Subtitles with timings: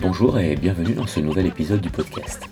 [0.00, 2.44] Bonjour et bienvenue dans ce nouvel épisode du podcast.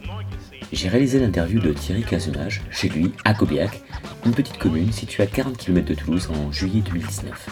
[0.72, 3.82] J'ai réalisé l'interview de Thierry Cazenage chez lui à Cobiac,
[4.24, 7.50] une petite commune située à 40 km de Toulouse en juillet 2019.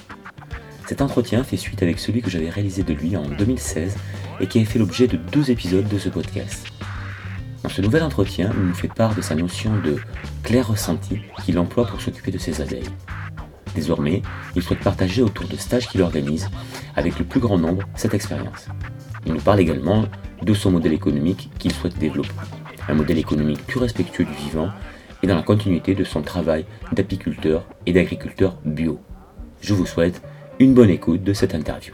[0.87, 3.96] Cet entretien fait suite avec celui que j'avais réalisé de lui en 2016
[4.41, 6.66] et qui a fait l'objet de deux épisodes de ce podcast.
[7.62, 9.96] Dans ce nouvel entretien, il nous fait part de sa notion de
[10.43, 12.88] clair ressenti qu'il emploie pour s'occuper de ses abeilles.
[13.75, 14.23] Désormais,
[14.57, 16.48] il souhaite partager autour de stages qu'il organise
[16.96, 18.68] avec le plus grand nombre cette expérience.
[19.27, 20.07] Il nous parle également
[20.43, 22.30] de son modèle économique qu'il souhaite développer.
[22.89, 24.71] Un modèle économique plus respectueux du vivant
[25.22, 28.99] et dans la continuité de son travail d'apiculteur et d'agriculteur bio.
[29.61, 30.22] Je vous souhaite
[30.58, 31.93] une bonne écoute de cette interview.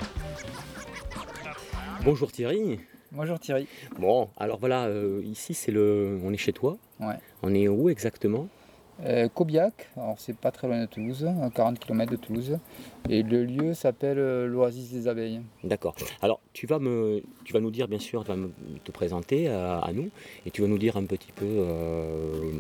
[2.04, 2.78] Bonjour Thierry.
[3.10, 3.66] Bonjour Thierry.
[3.98, 6.76] Bon, alors voilà, euh, ici c'est le, on est chez toi.
[7.00, 7.16] Ouais.
[7.42, 8.48] On est où exactement?
[9.04, 12.58] Euh, Cobiac, alors c'est pas très loin de Toulouse, à 40 km de Toulouse.
[13.08, 15.40] Et le lieu s'appelle euh, l'Oasis des Abeilles.
[15.62, 15.94] D'accord.
[16.22, 18.36] Alors tu vas, me, tu vas nous dire, bien sûr, tu vas
[18.84, 20.08] te présenter à, nous
[20.46, 22.50] et tu vas nous dire un petit peu euh,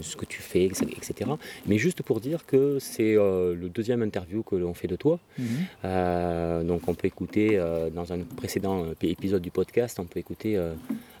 [0.00, 1.30] ce que tu fais, etc.
[1.66, 5.18] Mais juste pour dire que c'est le deuxième interview que l'on fait de toi.
[5.38, 6.66] Mhm.
[6.66, 7.58] donc on peut écouter
[7.94, 10.58] dans un précédent épisode du podcast, on peut écouter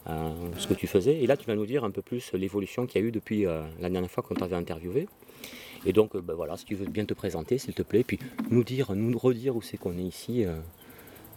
[0.08, 1.22] euh, ce que tu faisais.
[1.22, 3.46] Et là, tu vas nous dire un peu plus l'évolution qu'il y a eu depuis
[3.46, 5.08] euh, la dernière fois qu'on t'avait interviewé.
[5.86, 8.18] Et donc, euh, ben voilà, si tu veux bien te présenter, s'il te plaît, puis
[8.50, 10.44] nous dire, nous redire où c'est qu'on est ici.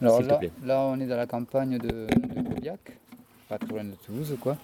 [0.02, 2.70] Alors là, là, on est dans la campagne de, de
[3.48, 4.58] pas trop loin de Toulouse, quoi.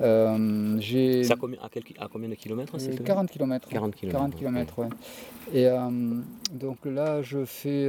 [0.00, 3.68] Euh, c'est à, combien, à, combien de kilomètres 40 km.
[3.68, 4.18] 40 km.
[4.18, 4.88] 40 km, ouais.
[5.54, 5.68] Et
[6.52, 7.88] donc là, je fais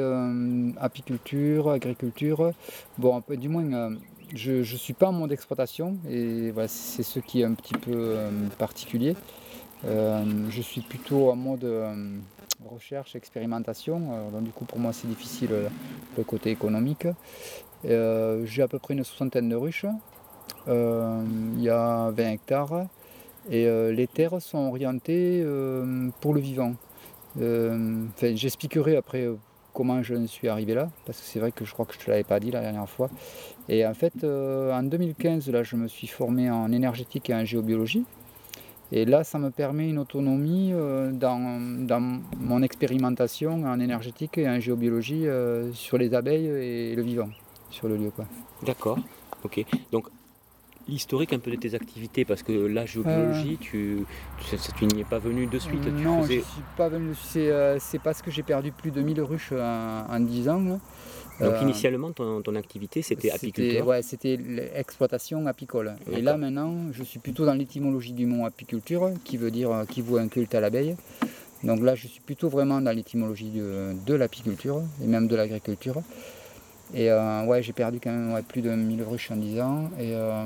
[0.80, 2.52] apiculture, agriculture.
[3.00, 3.90] Bon, peu, du moins
[4.33, 7.94] je ne suis pas en mode d'exploitation et c'est ce qui est un petit peu
[7.94, 9.16] euh, particulier.
[9.86, 12.17] Euh, je suis plutôt en mode euh,
[12.66, 14.30] recherche, expérimentation.
[14.31, 15.50] donc du coup pour moi c'est difficile
[16.17, 17.08] le côté économique.
[17.83, 19.86] J'ai à peu près une soixantaine de ruches.
[20.67, 22.87] Il y a 20 hectares
[23.49, 25.45] et les terres sont orientées
[26.20, 26.73] pour le vivant.
[27.39, 29.27] J'expliquerai après
[29.77, 32.05] comment je suis arrivé là, parce que c'est vrai que je crois que je ne
[32.05, 33.11] te l'avais pas dit la dernière fois.
[33.70, 37.45] Et en fait, euh, en 2015, là, je me suis formé en énergétique et en
[37.45, 38.04] géobiologie.
[38.92, 42.02] Et là, ça me permet une autonomie euh, dans, dans,
[42.39, 47.30] mon expérimentation en énergétique et en géobiologie euh, sur les abeilles et le vivant,
[47.70, 48.11] sur le lieu.
[48.66, 48.98] D'accord.
[49.43, 49.64] Ok.
[49.92, 50.08] Donc
[50.87, 53.64] l'historique un peu de tes activités Parce que la géobiologie, euh.
[53.64, 54.05] tu,
[54.77, 55.86] tu, n'y es pas venu de suite.
[55.87, 57.14] non, je ne suis pas venu.
[57.21, 60.61] C'est, euh, c'est parce que j'ai perdu plus de 1000 ruches en, 10 ans.
[60.61, 60.80] Donc
[61.42, 65.95] euh, initialement, ton, activité, c'était apiculture Ouais, c'était l'exploitation apicole.
[66.11, 70.02] Et là, maintenant, je suis plutôt dans l'étymologie du mot apiculture, qui veut dire qui
[70.02, 70.95] vaut un culte à l'abeille.
[71.64, 76.04] Donc là, je suis plutôt vraiment dans l'étymologie de, de l'apiculture et même de l'agriculture.
[76.93, 79.89] Et euh, ouais, j'ai perdu quand même plus de 1000 ruches en 10 ans.
[79.99, 80.45] Et, euh,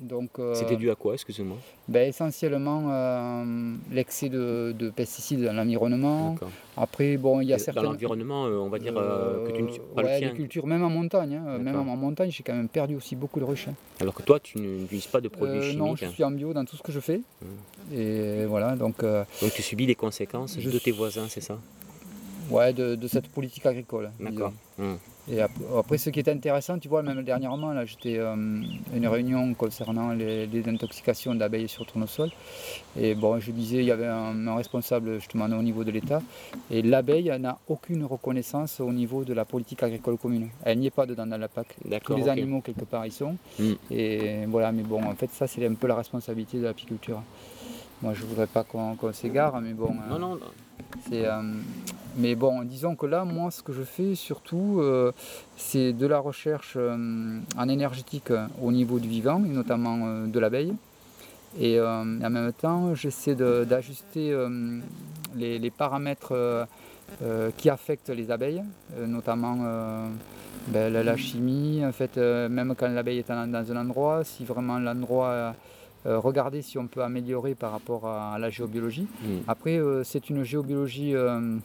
[0.00, 1.56] donc, euh, C'était dû à quoi, excusez-moi
[1.88, 3.42] ben, Essentiellement
[3.90, 6.36] l'excès de, pesticides dans l'environnement.
[6.76, 7.82] Après, bon, il y a certains.
[7.82, 11.36] Dans l'environnement, on va dire que tu ne pas ouais, les cultures, même en montagne.
[11.36, 13.68] Hein, même en montagne, j'ai quand même perdu aussi beaucoup de ruches.
[13.68, 13.74] Hein.
[14.00, 16.64] Alors que toi, tu n'utilises pas de produits chimiques Non, je suis en bio dans
[16.64, 17.18] tout ce que je fais.
[17.40, 17.94] Mmh.
[17.94, 19.02] Et voilà, donc.
[19.02, 21.58] donc tu subis les conséquences de tes voisins, c'est ça?
[22.50, 24.10] Ouais, de, cette politique agricole.
[24.20, 24.52] D'accord.
[24.76, 24.94] Mmh.
[25.30, 28.62] Et après, ce qui est intéressant, tu vois, même dernièrement, là, j'étais à euh,
[28.94, 32.30] une réunion concernant les, intoxications d'abeilles sur tournesol.
[32.98, 36.20] Et bon, je disais, il y avait un, responsable justement au niveau de l'État.
[36.70, 40.48] Et l'abeille n'a aucune reconnaissance au niveau de la politique agricole commune.
[40.62, 41.76] Elle n'y est pas dedans dans la PAC.
[42.04, 43.36] Tous les animaux, quelque part, ils sont.
[43.58, 43.72] Mm.
[43.90, 47.22] Et voilà, mais bon, en fait, ça, c'est un peu la responsabilité de l'apiculture.
[48.02, 49.94] Moi, je ne voudrais pas qu'on s'égare, mais bon.
[50.10, 50.40] Non, non, non.
[51.08, 51.40] C'est, euh,
[52.16, 55.12] mais bon, disons que là, moi, ce que je fais surtout, euh,
[55.56, 58.32] c'est de la recherche euh, en énergétique
[58.62, 60.74] au niveau du vivant, et notamment de l'abeille.
[61.58, 64.36] Et en même temps, j'essaie d'ajuster
[65.36, 66.66] les, paramètres
[67.56, 68.64] qui affectent les abeilles,
[69.06, 70.08] notamment
[70.66, 71.84] ben, la, chimie.
[71.86, 75.54] En fait, même quand l'abeille est dans un endroit, si vraiment l'endroit
[76.06, 79.06] euh, regarder si on peut améliorer par rapport à, la géobiologie.
[79.22, 79.38] Mm.
[79.48, 81.56] Après, euh, c'est une géobiologie euh,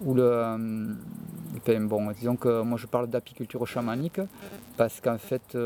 [0.00, 0.96] où le.
[1.80, 4.20] bon, disons que moi je parle d'apiculture chamanique
[4.76, 5.58] parce qu'en fait,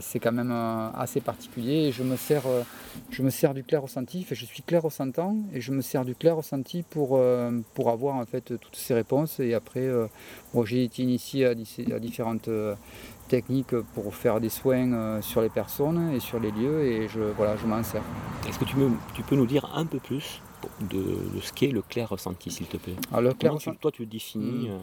[0.00, 0.52] c'est quand même
[0.94, 1.86] assez particulier.
[1.88, 2.42] Et je me sers,
[3.10, 4.26] je me sers du clair ressenti.
[4.30, 7.18] je suis clair ressentant et je me sers du clair ressenti pour,
[7.72, 9.40] pour avoir en fait toutes ces réponses.
[9.40, 9.88] Et après,
[10.64, 12.50] j'ai été initié à différentes
[13.28, 17.56] techniques pour faire des soins sur les personnes et sur les lieux et je, voilà,
[17.56, 18.02] je m'en sers.
[18.48, 18.74] Est-ce que tu,
[19.14, 20.42] tu peux nous dire un peu plus
[20.90, 22.96] de, ce qu'est le clair ressenti, s'il te plaît?
[23.10, 24.72] Alors, le clair Toi, tu le définis hmm.
[24.72, 24.78] euh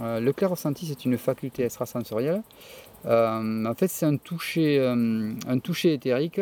[0.00, 2.42] euh, Le clair ressenti, c'est une faculté extrasensorielle.
[3.06, 6.40] Euh, en fait, c'est un toucher, un toucher éthérique.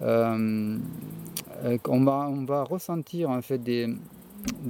[0.00, 0.78] on,
[1.60, 3.94] va, on va ressentir en fait des,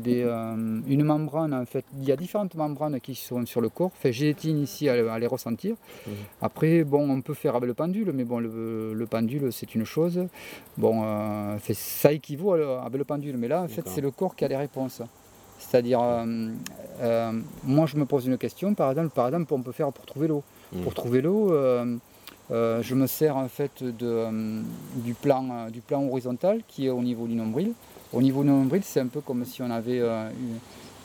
[0.07, 3.93] euh, une membrane, en fait, il y a différentes membranes qui sont sur le corps.
[4.05, 5.77] j'ai été initié à, les ressentir.
[6.07, 6.13] Mhm.
[6.43, 10.27] Après, bon, on peut faire avec le pendule, mais bon, le, pendule, c'est une chose.
[10.77, 14.45] Bon, euh, ça équivaut avec le pendule, mais là, en fait, c'est le corps qui
[14.45, 15.03] a les réponses.
[15.59, 17.33] C'est-à-dire, euh,
[17.65, 20.29] moi, je me pose une question, par exemple, par exemple on peut faire pour trouver
[20.29, 20.43] l'eau.
[20.73, 20.83] Mhm.
[20.83, 21.53] Pour trouver l'eau,
[22.51, 24.29] je me sers en fait de,
[24.97, 27.73] du, plan, du plan horizontal qui est au niveau du nombril.
[28.15, 30.31] Au niveau nombril, c'est un peu comme si on avait euh,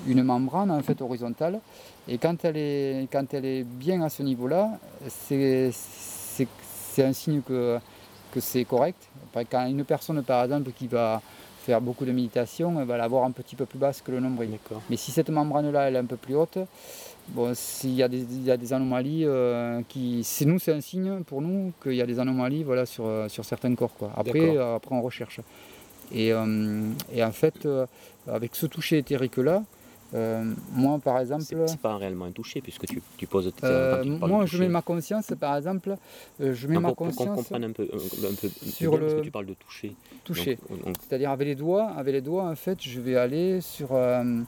[0.07, 1.59] une, membrane en fait horizontale.
[2.07, 4.77] Et quand elle est, quand elle est bien à ce niveau-là,
[5.07, 5.71] c'est
[6.99, 7.79] un signe que,
[8.31, 9.09] que c'est correct.
[9.49, 11.21] Quand une personne, par exemple, qui va
[11.65, 14.51] faire beaucoup de méditation, elle va l'avoir un petit peu plus basse que le nombril.
[14.89, 16.59] Mais si cette membrane-là, elle est un peu plus haute,
[17.29, 21.73] bon, s'il y, a des anomalies, euh, qui, c'est nous, c'est un signe pour nous
[21.81, 23.95] qu'il y a des anomalies voilà, sur, sur certains corps.
[23.97, 24.11] Quoi.
[24.15, 25.39] Après, après, on recherche.
[26.15, 27.85] Euh, et, en fait, euh,
[28.27, 29.63] avec ce toucher éthérique-là,
[30.15, 31.43] euh, moi, par exemple.
[31.43, 33.51] C'est pas réellement un toucher puisque tu, tu poses.
[34.05, 35.95] moi, je mets ma conscience, par exemple,
[36.39, 37.27] je mets ma conscience.
[37.27, 39.05] Pour qu'on un peu, un peu sur le.
[39.05, 39.95] Parce que tu parles de toucher.
[40.23, 40.57] Toucher.
[40.99, 43.91] C'est-à-dire avec les doigts, avec les doigts, en fait, je vais aller sur.
[43.91, 44.45] en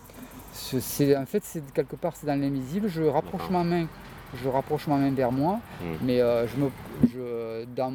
[0.55, 2.87] fait, c'est quelque part, c'est dans l'invisible.
[2.87, 3.87] Je rapproche ma main
[4.35, 5.85] je rapproche ma main vers moi, hmm.
[6.03, 7.93] mais euh, je me, dans,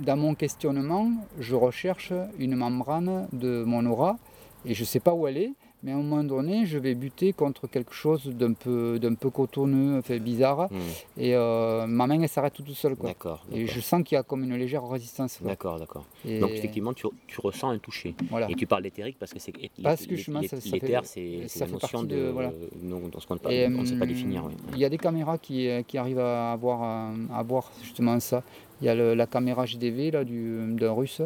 [0.00, 4.16] dans, mon questionnement, je recherche une membrane de mon aura
[4.64, 5.52] et je ne sais pas où elle est,
[5.84, 9.28] mais à un moment donné, je vais buter contre quelque chose d'un peu, d'un peu
[9.28, 11.20] cotonneux, enfin, bizarre, hmm.
[11.20, 12.96] et euh, ma main elle s'arrête toute seule.
[12.96, 13.10] Quoi.
[13.10, 15.40] D'accord, Et je sens qu'il y a comme une légère résistance.
[15.42, 16.06] D'accord, d'accord.
[16.24, 18.14] Donc effectivement, tu, tu, ressens un toucher.
[18.30, 18.50] Voilà.
[18.50, 19.52] Et tu parles d'éthérique parce que c'est
[19.82, 22.50] parce que l'éther, c'est la notion de, de voilà.
[22.50, 24.48] ce qu'on ne sait pas définir.
[24.72, 28.42] Il y a des caméras qui, qui arrivent à avoir, à voir justement ça.
[28.80, 31.20] Il y a la caméra GDV là, d'un russe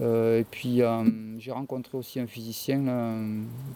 [0.00, 1.04] euh, et puis euh,
[1.38, 2.82] j'ai rencontré aussi un physicien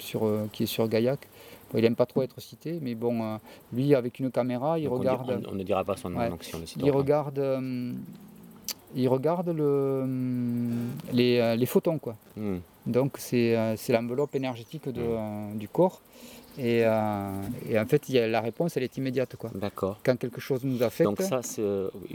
[0.00, 1.28] sur, euh, qui est sur Gaillac.
[1.74, 3.38] il n'aime pas trop être cité, mais bon,
[3.72, 5.46] lui avec une caméra, il regarde.
[5.50, 6.20] On, ne dira pas son nom,
[6.82, 7.40] Il regarde,
[8.94, 10.06] il regarde le,
[11.12, 12.16] les, les photons, quoi.
[12.36, 12.58] Hmm.
[12.86, 15.56] Donc c'est l'enveloppe énergétique de, hmm.
[15.56, 16.00] du corps.
[16.60, 19.36] Et, et, en fait, il y a, la réponse, elle est immédiate.
[19.36, 19.52] Quoi.
[19.54, 20.00] D'accord.
[20.04, 21.62] Quand quelque chose nous affecte, Donc ça, c'est...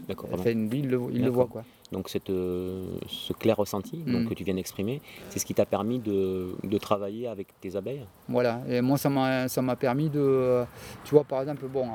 [0.05, 1.47] d'accord, lui, il le, il le voit.
[1.47, 1.63] Quoi.
[1.93, 4.27] Donc cette, euh, ce clair ressenti donc, mm.
[4.29, 8.05] que tu viens d'exprimer, c'est ce qui t'a permis de, travailler avec tes abeilles?
[8.27, 10.63] Voilà, et moi ça m'a permis de...
[11.05, 11.89] Tu vois par exemple, bon, euh,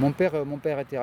[0.00, 0.98] mon, père, mon père était,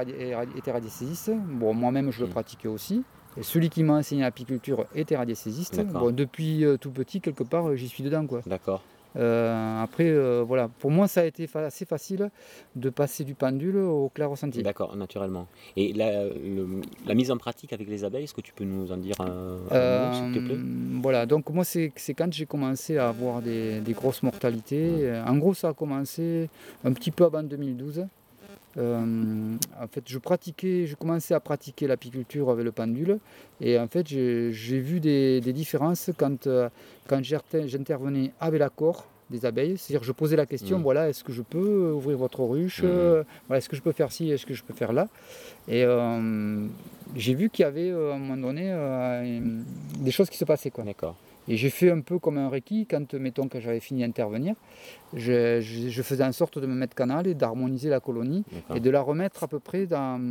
[0.58, 2.32] était radiesthésiste, bon, moi-même je le mm.
[2.32, 3.04] pratiquais aussi.
[3.38, 5.80] Et celui qui m'a enseigné l'apiculture était radiesthésiste.
[5.86, 8.26] Bon, depuis euh, tout petit, quelque part, j'y suis dedans.
[8.26, 8.42] quoi.
[8.46, 8.82] D'accord.
[9.16, 12.30] Euh, après, euh, voilà, pour moi, ça a été assez facile
[12.76, 14.62] de passer du pendule au clair ressenti.
[14.62, 15.48] D'accord, naturellement.
[15.76, 19.16] Et la, mise en pratique avec les abeilles, est-ce que tu peux nous en dire
[19.20, 20.56] un, mot, s'il te plaît?
[20.56, 25.12] euh, Voilà, donc moi, c'est quand j'ai commencé à avoir des, grosses mortalités.
[25.26, 26.50] En gros, ça a commencé
[26.84, 28.06] un petit peu avant 2012.
[28.78, 33.20] Euh, en fait, je pratiquais, je commençais à pratiquer l'apiculture avec le pendule,
[33.62, 36.70] et en fait, j'ai vu des, différences quand, euh,
[37.08, 39.78] quand j'intervenais avec l'accord des abeilles.
[39.78, 40.84] C'est-à-dire, je posais la question, mmh.
[40.84, 42.84] voilà, est-ce que je peux ouvrir votre ruche?
[42.84, 43.54] Mmh.
[43.54, 45.08] Est-ce que je peux faire ci Est-ce que je peux faire là?
[45.68, 46.66] Et euh,
[47.16, 48.72] j'ai vu qu'il y avait, à un moment donné,
[50.00, 50.72] des choses qui se passaient.
[50.84, 51.16] D'accord.
[51.50, 54.56] Et j'ai fait un peu comme un Reiki, quand, mettons, que j'avais fini d'intervenir,
[55.14, 59.02] je, faisais en sorte de me mettre canal et d'harmoniser la colonie et de la
[59.02, 60.22] remettre à peu près dans,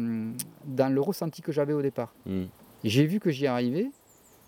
[0.64, 2.14] dans le ressenti que j'avais au départ.
[2.24, 2.44] Hmm.
[2.84, 3.90] J'ai vu que j'y arrivais,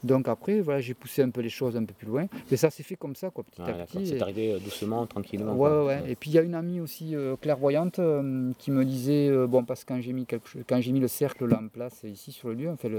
[0.02, 2.26] donc après, voilà, j'ai poussé un peu les choses un peu plus loin.
[2.50, 4.06] Mais ça s'est fait comme ça, quoi, petit à petit.
[4.06, 5.54] C'est arrivé euh, doucement, tranquillement.
[5.54, 6.10] Ouais, ouais.
[6.10, 9.64] Et puis il y a une amie aussi euh, clairvoyante euh, qui me disait, bon,
[9.64, 12.48] parce que quand j'ai mis, quand j'ai mis le cercle là en place ici sur
[12.48, 12.90] le lieu, en fait,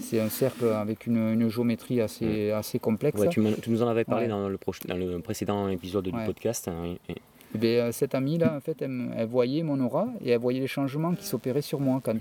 [0.00, 3.20] c'est un cercle avec une, géométrie assez, assez complexe.
[3.30, 6.68] Tu, nous en avais parlé dans, le dans le précédent épisode du podcast.
[6.68, 7.16] Hein, et...
[7.58, 11.26] bien, cette amie-là, en fait, elle, voyait mon aura et elle voyait les changements qui
[11.26, 12.16] s'opéraient sur moi quand,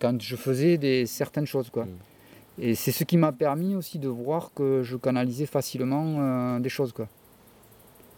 [0.00, 1.70] quand je faisais des, certaines choses.
[1.70, 1.84] Quoi.
[1.84, 2.13] Mm.
[2.58, 6.68] Et c'est ce qui m'a permis aussi de voir que je canalisais facilement euh, des
[6.68, 6.92] choses.
[6.92, 7.08] Quoi.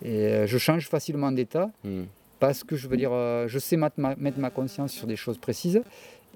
[0.03, 1.71] Et euh, je change facilement d'état.
[1.85, 2.05] Hmm.
[2.39, 5.83] parce que je veux dire, euh, je sais mettre ma, conscience sur des choses précises.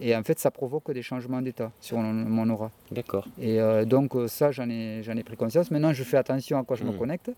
[0.03, 2.71] Et en fait, ça provoque des changements d'état sur mon, aura.
[2.91, 3.27] D'accord.
[3.39, 5.71] Et euh, donc, ça, j'en ai, ai pris conscience.
[5.71, 6.99] Maintenant, je fais attention à quoi je me hmm.
[6.99, 7.31] connecte.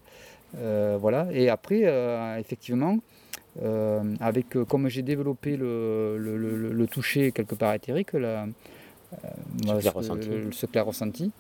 [0.55, 1.27] voilà.
[1.33, 1.83] Et après,
[2.39, 2.99] effectivement,
[4.21, 8.47] avec, comme j'ai développé le, toucher quelque part éthérique, la,
[10.53, 11.31] ce, clair ressenti,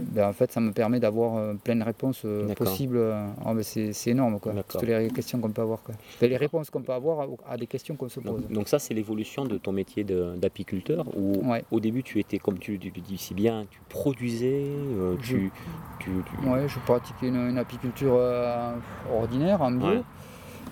[0.00, 3.00] ben, en fait, ça me permet d'avoir euh, plein de réponses euh, possibles.
[3.44, 4.52] Oh, c'est énorme, quoi.
[4.68, 5.82] Toutes les questions qu'on peut avoir.
[5.82, 5.94] Quoi.
[6.20, 8.42] les réponses qu'on peut avoir à, des questions qu'on se pose.
[8.48, 12.72] Donc, ça, c'est l'évolution de ton métier d'apiculteur, où au début, tu étais, comme tu,
[12.72, 14.66] le dis si bien, tu produisais,
[15.22, 15.50] tu,
[15.98, 16.10] tu,
[16.46, 18.18] Ouais, je pratiquais une, apiculture
[19.12, 20.04] ordinaire, en bio,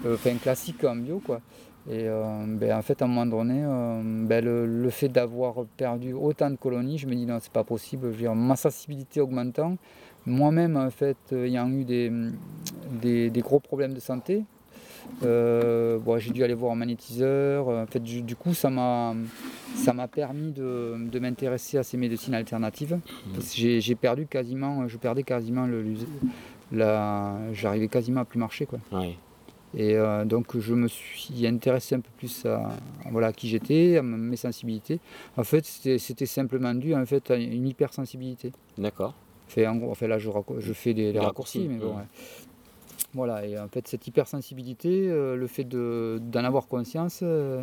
[0.06, 1.40] enfin classique en bio, quoi.
[1.88, 6.12] Et euh, ben, en fait, à un moment donné, euh, ben, le, fait d'avoir perdu
[6.14, 8.12] autant de colonies, je me dis non, c'est pas possible.
[8.18, 9.76] Je ma sensibilité augmentant,
[10.26, 12.10] moi-même, en fait, ayant eu des,
[13.00, 14.42] des, gros problèmes de santé,
[15.22, 17.68] euh, j'ai dû aller voir un magnétiseur.
[17.68, 19.14] En fait, du, coup, ça m'a
[19.76, 22.98] ça m'a permis de, de m'intéresser à ces médecines alternatives.
[23.54, 25.84] J'ai perdu quasiment, je perdais quasiment le,
[26.72, 28.80] la, j'arrivais quasiment à plus marcher quoi.
[29.76, 32.70] Et euh, donc je me suis intéressé un peu plus à,
[33.10, 35.00] voilà, qui j'étais, à mes sensibilités.
[35.36, 38.52] En fait, c'était simplement dû en fait, à une hypersensibilité.
[38.78, 39.14] D'accord.
[39.48, 40.28] Fait, en gros, là, je,
[40.58, 41.94] je fais des, raccourcis, mais bon.
[43.14, 47.62] Voilà, et en fait, cette hypersensibilité, euh, le fait d'en avoir conscience, euh,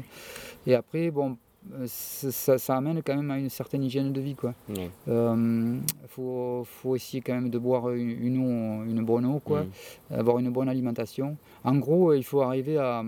[0.65, 1.37] et après, bon,
[1.73, 4.35] euh, ça, amène quand même à une certaine hygiène de vie.
[4.69, 5.77] Il euh,
[6.09, 10.13] faut, faut, essayer quand même de boire une, eau, une bonne eau, quoi, mm.
[10.19, 11.37] avoir une bonne alimentation.
[11.63, 13.03] En gros, il faut arriver à,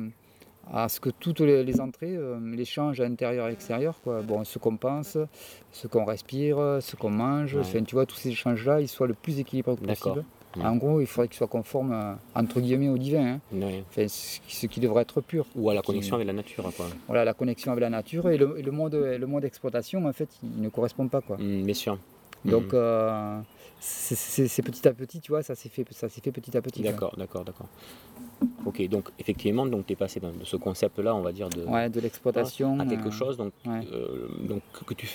[0.71, 4.21] à ce que toutes les, entrées, euh, l'échange intérieur et extérieur, quoi.
[4.21, 5.17] Bon, ce qu'on pense,
[5.71, 9.39] ce qu'on respire, ce qu'on mange, tu vois, tous ces échanges-là, ils soient le plus
[9.39, 10.23] équilibrés possible.
[10.63, 13.39] En gros, il faudrait qu'il soit conforme, euh, entre guillemets, au divin.
[13.53, 14.07] Hein.
[14.07, 15.45] ce qui devrait être pur.
[15.55, 16.71] Ou à la connexion avec la nature.
[16.75, 16.87] Quoi.
[17.07, 18.29] Voilà, la connexion avec la nature.
[18.29, 21.21] Et le, mode, le mode d'exploitation, en fait, il ne correspond pas.
[21.21, 21.37] Quoi.
[21.37, 21.97] Mmh, bien sûr.
[22.45, 22.75] Donc, mmh.
[22.75, 23.39] euh,
[23.79, 26.81] c'est petit à petit, tu vois, ça s'est fait, fait petit à petit.
[26.81, 27.67] D'accord, d'accord, d'accord.
[28.65, 31.99] Ok, donc effectivement, tu es passé de ce concept-là, on va dire, de, ouais, de
[31.99, 33.37] l'exploitation à quelque euh, chose.
[33.37, 33.53] Donc,
[34.47, 35.07] donc, que tu,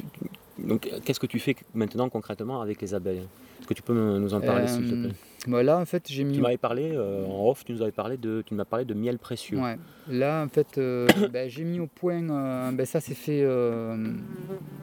[0.58, 3.26] donc qu'est-ce que tu fais maintenant concrètement avec les abeilles?
[3.60, 5.14] Est-ce que tu peux nous en parler, s'il te plaît?
[5.46, 6.34] bah là, en fait, j'ai mis.
[6.34, 8.94] Tu m'avais parlé euh, en off, tu nous avais parlé de, tu m'as parlé de
[8.94, 9.58] miel précieux.
[9.58, 9.78] Ouais.
[10.08, 12.28] Là, en fait, euh, ben, j'ai mis au point.
[12.28, 13.44] Euh, ben, ça, s'est fait.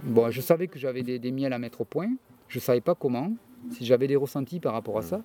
[0.03, 2.09] bon, je savais que j'avais des, miels à mettre au point.
[2.47, 3.33] Je savais pas comment.
[3.71, 5.21] Si j'avais des ressentis par rapport à ça.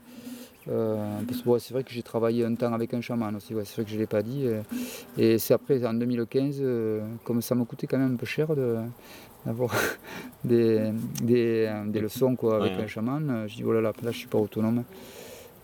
[0.66, 3.54] Parce que c'est vrai que j'ai travaillé un temps avec un chaman aussi.
[3.64, 4.46] c'est vrai que je l'ai pas dit.
[5.18, 6.62] et c'est après, en 2015,
[7.24, 8.78] comme ça m'a coûté quand même un peu cher de
[9.44, 9.74] d'avoir
[10.44, 13.44] des, des, des, leçons quoi, avec un chaman.
[13.48, 14.84] Je dis, oh là là, là je suis pas autonome.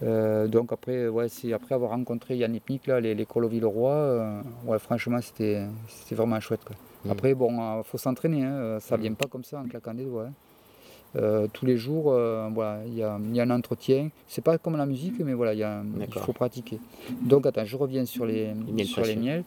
[0.02, 4.40] Euh, donc après, ouais, c'est après avoir rencontré Yann Ipnik, là, l'école au Villeroy, euh,
[4.66, 5.66] ouais, franchement c'était
[6.12, 6.64] vraiment chouette.
[6.64, 6.76] Quoi.
[7.04, 7.10] Mm.
[7.10, 9.02] Après, bon, il euh, faut s'entraîner, hein, ça ne mm.
[9.02, 10.26] vient pas comme ça en claquant des doigts.
[10.26, 10.32] Hein.
[11.52, 14.10] Tous les jours, voilà, il y a, y a, un entretien.
[14.26, 16.78] C'est pas comme la musique, mais voilà, y a, il faut pratiquer.
[17.22, 19.44] Donc attends, je reviens sur les, sur les miels.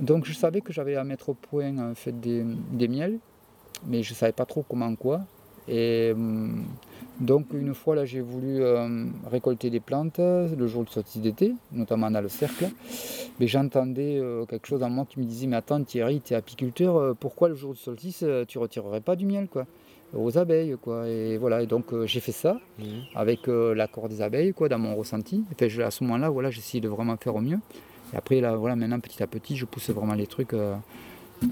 [0.00, 3.18] donc je savais que j'avais à mettre au point en fait, des, des miels,
[3.86, 5.22] mais je ne savais pas trop comment quoi.
[5.68, 6.64] Et hum,
[7.20, 11.54] donc une fois là j'ai voulu euh, récolter des plantes le jour de solstice d'été,
[11.72, 12.68] notamment dans le cercle,
[13.38, 16.36] mais j'entendais euh, quelque chose en moi qui me disait mais attends Thierry, tu es
[16.36, 19.66] apiculteur, euh, pourquoi le jour du solstice tu retirerais pas du miel quoi?
[20.16, 22.84] Aux abeilles quoi et voilà et donc j'ai fait ça mmh.
[23.14, 26.80] avec l'accord des abeilles quoi dans mon ressenti et à ce moment là voilà j'essaye
[26.80, 27.58] de vraiment faire au mieux
[28.12, 30.54] et après là voilà maintenant petit à petit je pousse vraiment les trucs
[31.42, 31.46] euh,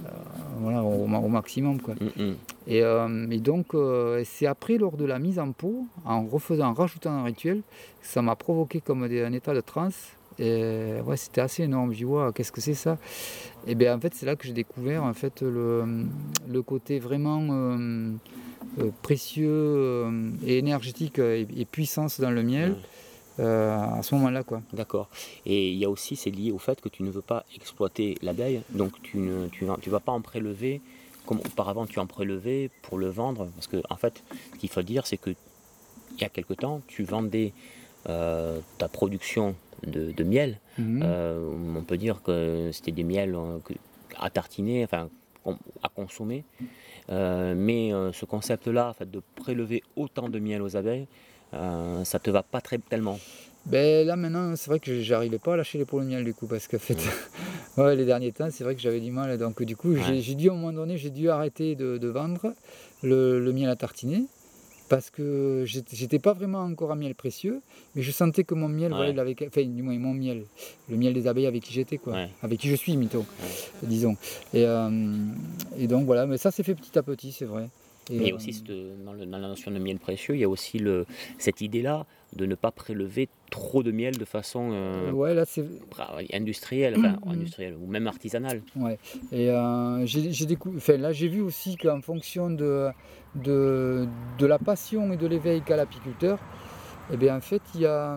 [0.61, 1.81] voilà, au, maximum.
[1.81, 1.95] Quoi.
[1.95, 2.35] Mm.
[2.69, 6.73] Euh, et, donc, euh, c'est après, lors de la mise en pot, en refaisant, en
[6.73, 7.63] rajoutant un rituel,
[8.01, 10.11] ça m'a provoqué comme un état de transe.
[10.39, 11.93] Et ouais, c'était assez énorme.
[11.93, 12.97] Je ouais, qu'est-ce que c'est ça?
[13.67, 16.07] Et bien, en fait, c'est là que j'ai découvert en fait, le,
[16.49, 17.41] le côté vraiment
[19.03, 20.07] précieux
[20.47, 22.77] et énergétique et, puissance dans le miel.
[23.41, 24.43] Euh, à ce moment-là.
[24.43, 24.63] quoi.
[24.73, 25.09] D'accord.
[25.47, 28.17] Et il y a aussi, c'est lié au fait que tu ne veux pas exploiter
[28.23, 30.81] l'abeille, donc tu ne tu vas, tu vas pas en prélever
[31.25, 33.49] comme auparavant tu en prélevais pour le vendre.
[33.55, 34.23] Parce que en fait,
[34.55, 35.31] ce qu'il faut dire, c'est que
[36.17, 37.55] il y a quelque temps, tu vendais
[38.09, 39.55] euh, ta production
[39.87, 40.61] de, miel.
[40.79, 43.35] Euh, on peut dire que c'était des miels
[44.19, 45.09] à tartiner, enfin
[45.83, 46.45] à consommer.
[47.09, 51.07] mais ce concept-là, en fait, de prélever autant de miel aux abeilles,
[51.55, 53.19] euh, ça te va pas très tellement.
[53.67, 56.67] Ben là maintenant c'est vrai que j'arrivais pas à lâcher les miel du coup parce
[56.67, 56.97] que fait
[57.77, 59.37] ouais, les derniers temps c'est vrai que j'avais du mal.
[59.39, 62.55] Donc du coup j'ai dû à un moment donné j'ai dû arrêter de, vendre
[63.03, 64.25] le, miel à tartiner
[64.93, 67.63] parce que j'étais pas vraiment encore à miel précieux,
[67.95, 70.45] mais je sentais que mon miel, voilà, il avait, enfin, du moins mon miel,
[70.91, 72.29] le miel des abeilles avec qui j'étais, quoi, Ouais.
[72.43, 73.25] avec qui je suis, mytho,
[73.83, 74.19] disons.
[74.53, 74.91] Et, euh,
[75.79, 77.71] et donc voilà, mais ça s'est fait petit à petit, c'est vrai.
[78.11, 78.71] Il y a euh, aussi cette-
[79.05, 81.07] dans, le- dans la notion de miel précieux, il y a aussi le,
[81.39, 82.05] cette idée-là
[82.35, 86.95] de ne pas prélever trop de miel de façon euh, ouais, là c'est pra- industrielle,
[86.99, 88.63] enfin, industrielle ou même artisanale.
[88.77, 88.99] Ouais.
[89.31, 90.31] Et euh, j'ai
[90.77, 92.89] enfin, là, j'ai vu aussi qu'en fonction de,
[93.35, 94.07] de,
[94.39, 96.39] de la passion et de l'éveil qu'a l'apiculteur,
[97.13, 98.17] eh bien, en fait, il y a,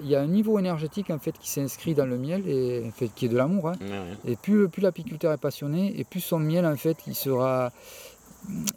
[0.00, 2.90] il y a un niveau énergétique en fait, qui s'inscrit dans le miel, et, en
[2.90, 3.68] fait, qui est de l'amour.
[3.68, 3.74] hein.
[3.80, 4.32] Ouais, ouais.
[4.32, 7.72] Et plus, plus l'apiculteur est passionné, et plus son miel, en fait, il sera,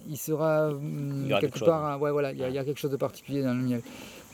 [0.07, 2.79] il sera hum, Il quelque part, ouais, voilà, il y, a, il y a quelque
[2.79, 3.81] chose de particulier dans le miel.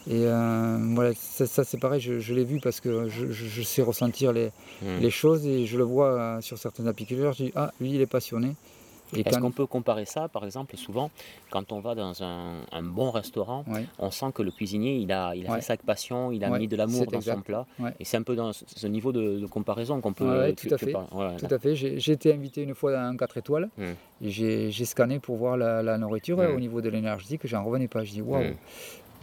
[0.07, 3.47] Et euh, voilà, ça, ça, c'est pareil, je, je l'ai vu parce que je, je-
[3.47, 4.99] je sais ressentir les, Mhm.
[4.99, 8.01] les choses et je le vois euh, sur certains apiculteurs, je dis ah lui il
[8.01, 8.55] est passionné.
[9.13, 11.11] Est-ce qu'on peut comparer ça, par exemple, souvent,
[11.49, 15.11] quand on va dans un, un bon restaurant, Ouais, on sent que le cuisinier, il
[15.11, 15.55] a, il a Ouais.
[15.57, 17.65] fait ça avec passion, il a Ouais, mis de l'amour dans son plat.
[17.99, 20.53] Et c'est un peu dans ce, niveau de, de comparaison qu'on peut...
[20.57, 20.93] Tu- tout à fait.
[20.93, 21.75] tout à fait.
[21.75, 23.83] J'ai été invité une fois à un 4 étoiles Mm.
[24.23, 26.55] et j'ai j'ai scanné pour voir la, la nourriture Mm.
[26.55, 28.03] au niveau de l'énergie que j'en revenais pas.
[28.03, 28.43] Je dis waouh.
[28.43, 28.55] Mm.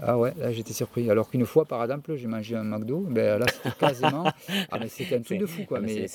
[0.00, 1.10] Ah ouais, là j'étais surpris.
[1.10, 4.24] Alors qu'une fois par exemple j'ai mangé un McDo, ben là c'était quasiment.
[4.70, 5.78] ah mais c'était un truc de fou quoi.
[5.78, 6.06] Ah, mais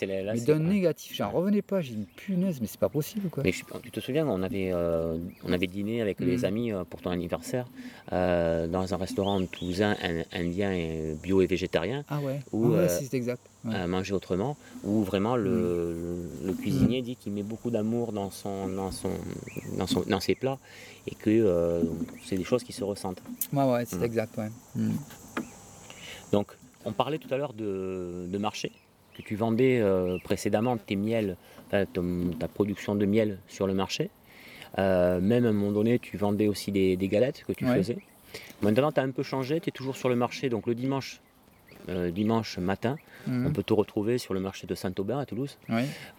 [0.46, 1.82] d'un négatif, j'en revenais pas.
[1.82, 3.44] J'ai dit punaise, mais c'est pas possible quoi.
[3.44, 6.26] Mais je- tu te souviens, on avait, euh, on avait dîné avec Mm.
[6.26, 7.66] les amis euh, pour ton anniversaire
[8.12, 12.70] euh, dans un restaurant toulousain in- indien et bio et végétarien, Ah ouais, Ou, Ah
[12.70, 13.42] ouais, euh, si, c'est exact.
[13.66, 13.76] Ouais.
[13.76, 15.50] à manger autrement, où vraiment le,
[16.44, 16.48] Mm.
[16.48, 19.12] le, cuisinier dit qu'il met beaucoup d'amour dans, son, dans, son,
[19.78, 20.58] dans, son, dans ses plats
[21.08, 21.82] et que euh,
[22.26, 23.22] c'est des choses qui se ressentent.
[23.54, 24.04] Ouais, ouais, c'est Mm.
[24.04, 24.38] exact.
[24.38, 24.50] Ouais.
[24.76, 24.92] Mm.
[26.34, 26.48] Donc,
[26.86, 28.72] on parlait tout à l'heure de, de marché,
[29.16, 31.38] que tu vendais euh, précédemment tes miels,
[31.72, 34.10] ta production de miel sur le marché.
[34.80, 37.76] Euh, même à un moment donné, tu vendais aussi des, des galettes que tu Ouais.
[37.78, 37.98] faisais.
[38.62, 40.50] Maintenant, tu as un peu changé, tu es toujours sur le marché.
[40.50, 41.22] Donc, le dimanche,
[41.90, 42.98] euh, dimanche matin,
[43.28, 45.58] on peut te retrouver sur le marché de Saint-Aubin à Toulouse.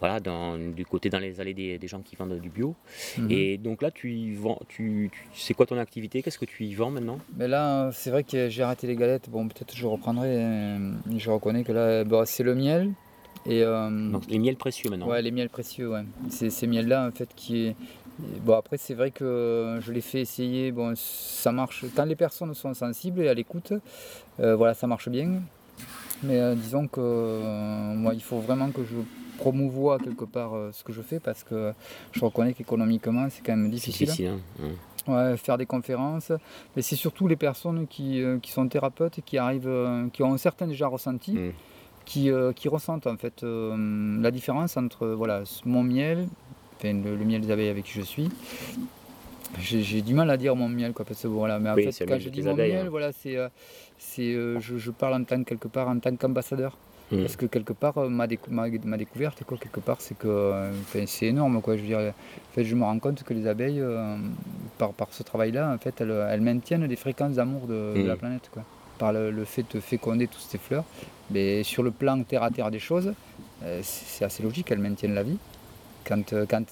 [0.00, 2.75] Voilà, dans, du côté dans les allées des, des gens qui vendent du bio.
[3.18, 3.30] Mhm.
[3.30, 6.23] Et donc là, tu y vends, tu, tu- c'est quoi ton activité?
[6.23, 7.18] Qu'est-ce que tu y vends maintenant?
[7.37, 9.28] Mais là, euh, c'est vrai que j'ai arrêté les galettes.
[9.30, 10.78] Bon, peut-être je reprendrai.
[11.16, 12.90] Je reconnais que là, c'est le miel.
[13.47, 15.09] Et euh, Donc, les miels précieux maintenant.
[15.09, 16.04] ouais, les miels précieux, ouais.
[16.30, 17.76] C'est ces miels-là, en fait, qui est.
[18.42, 20.73] Bon, après, c'est vrai que je les fais essayer.
[20.73, 21.85] Bon, ça marche.
[21.94, 23.75] Quand les personnes sont sensibles et à l'écoute,
[24.40, 25.42] euh, voilà, ça marche bien.
[26.22, 28.96] Mais euh, disons que euh, moi, il faut vraiment que je
[29.38, 31.72] promouvoie quelque part euh, ce que je fais parce que
[32.12, 34.06] je reconnais qu'économiquement, c'est quand même difficile.
[34.06, 34.32] difficile.
[34.62, 34.68] hein.
[35.06, 36.32] Ouais, faire des conférences,
[36.74, 40.38] mais c'est surtout les personnes qui, qui sont thérapeutes et qui arrivent, qui ont un
[40.38, 41.50] certain déjà ressenti, Mm.
[42.06, 46.26] qui, qui ressentent en fait la différence entre voilà mon miel,
[46.78, 48.30] enfin, le, le miel des abeilles avec qui je suis.
[49.58, 52.06] J'ai du mal à dire mon miel quoi, parce que voilà, mais en Oui, fait
[52.06, 52.90] quand je dis mon abeilles, miel, hein.
[52.90, 53.48] voilà, c'est euh,
[53.98, 56.76] c'est euh, je, je parle en tant que quelque part en tant qu'ambassadeur.
[57.12, 57.20] Mm.
[57.20, 60.70] Parce que quelque part, euh, ma, décou- ma, ma découverte, quoi, quelque part, c'est que
[61.06, 61.60] c'est énorme.
[61.60, 64.16] Quoi, je, veux dire, en fait, je me rends compte que les abeilles, euh,
[64.78, 68.14] par, par ce travail-là, en fait, elles, elles maintiennent des fréquences d'amour de, de la
[68.14, 68.18] Mm.
[68.18, 68.50] planète.
[68.52, 68.64] Quoi.
[68.98, 70.84] Par le, le fait de féconder toutes ces fleurs.
[71.30, 73.12] Mais sur le plan terre-à-terre des choses,
[73.64, 75.36] euh, c'est assez logique, elles maintiennent la vie.
[76.06, 76.64] Quand, quand,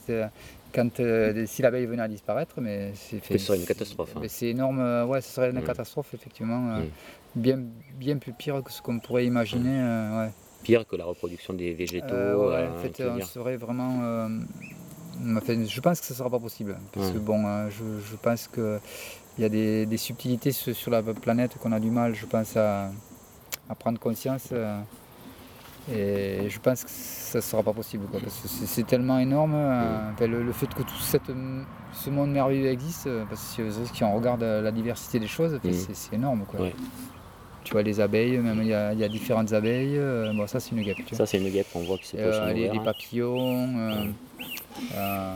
[0.72, 4.14] quand, euh, si l'abeille venait à disparaître, mais c'est Que ce serait une catastrophe.
[4.16, 4.22] hein.
[4.28, 5.64] c'est énorme, euh, ouais, ce serait une Mm.
[5.64, 6.76] catastrophe, effectivement.
[6.76, 6.88] euh, Mm.
[7.36, 7.58] bien,
[7.98, 9.78] bien plus pire que ce qu'on pourrait imaginer.
[9.80, 10.30] euh, ouais.
[10.62, 12.14] Pire que la reproduction des végétaux.
[12.50, 14.28] Ouais, en fait, on serait vraiment.
[15.36, 16.76] enfin, je pense que ce ne sera pas possible.
[16.92, 17.14] Parce Ouais.
[17.14, 18.78] que bon, je, je pense qu'il
[19.38, 22.56] y a des, des subtilités sur, sur la planète qu'on a du mal, je pense,
[22.56, 22.90] à,
[23.68, 24.52] à prendre conscience.
[25.90, 28.06] Euh, et je pense que ça ne sera pas possible.
[28.10, 29.54] quoi, parce que c'est tellement énorme.
[29.56, 31.30] euh, le, le fait que tout cette,
[31.92, 35.72] ce monde merveilleux existe, euh, parce que si, on regarde la diversité des choses, Mhm.
[35.92, 36.44] c'est énorme.
[36.46, 36.60] Quoi.
[36.60, 36.74] Ouais.
[37.64, 39.96] Tu vois, les abeilles, même il y a, il y a différentes abeilles.
[39.96, 40.96] euh, bon, ça, c'est une guêpe.
[40.98, 41.18] tu vois.
[41.18, 42.82] Ça, c'est une guêpe, on voit que c'est Euh, les, les hein.
[42.84, 43.78] papillons.
[43.78, 44.04] euh,
[44.94, 45.34] euh,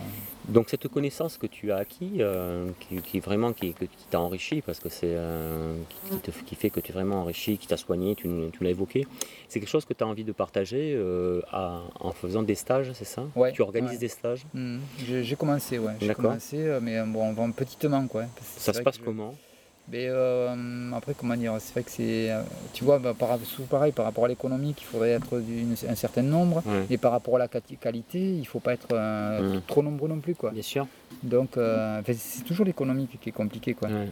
[0.48, 3.74] Donc cette connaissance que tu as acquis, euh, qui, qui vraiment qui,
[4.11, 5.74] t'a enrichi, parce que c'est euh,
[6.11, 8.28] qui, te- qui fait que tu es vraiment enrichi, qui t'a soigné, tu,
[8.61, 9.06] l'as évoqué,
[9.48, 12.92] c'est quelque chose que tu as envie de partager euh, à- en faisant des stages,
[12.92, 13.24] c'est ça?
[13.35, 13.98] Ouais, Tu organises ouais.
[13.98, 14.46] des stages?
[14.54, 15.94] Hmm, j'ai commencé, ouais.
[16.00, 18.26] J'ai commencé, euh, mais bon, bon, petitement, quoi.
[18.59, 19.35] Ça se passe comment?
[19.92, 22.31] Mais euh, après, comment dire, c'est vrai que c'est.
[22.31, 25.77] euh, tu vois, bah, par, sous- pareil, par rapport à l'économique, il faudrait être d'une-
[25.88, 26.62] un certain nombre.
[26.66, 26.87] Ouais.
[26.90, 30.18] Et par rapport à la qualité, il ne faut pas être euh, trop nombreux non
[30.18, 30.51] plus, quoi.
[30.51, 30.88] Bien sûr.
[31.22, 33.88] Donc, euh, c'est toujours l'économique qui est compliqué, quoi.
[33.88, 34.09] Ouais.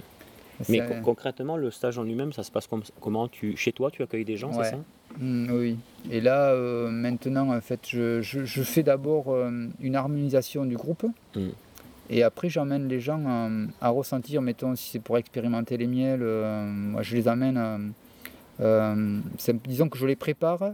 [0.62, 3.26] C'est- Mais co- concrètement, le stage en lui-même, ça se passe comme- comment?
[3.26, 4.62] Tu, Chez toi, tu accueilles des gens, Ouais.
[4.64, 4.76] c'est ça?
[5.18, 5.76] Mm, oui.
[6.12, 10.76] Et là, euh, maintenant, en fait, je, je- je fais d'abord euh, une harmonisation du
[10.76, 11.04] groupe.
[11.34, 11.48] Mm.
[12.10, 16.20] Et après, j'emmène les gens euh, à ressentir, mettons, si c'est pour expérimenter les miels,
[16.22, 17.78] euh, moi je les amène, euh,
[18.60, 19.20] euh,
[19.66, 20.72] disons que je les prépare,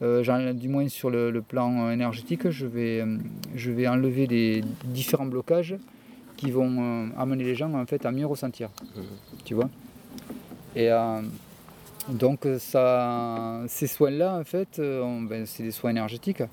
[0.00, 3.04] du moins sur le, le plan énergétique, je vais,
[3.56, 5.74] je vais enlever les différents blocages
[6.36, 9.04] qui vont amener les gens en fait à mieux ressentir, Mhm.
[9.44, 9.68] tu vois?
[10.76, 10.88] Et
[12.08, 16.44] donc ça, ces soins-là, en fait, ben, c'est des soins énergétiques.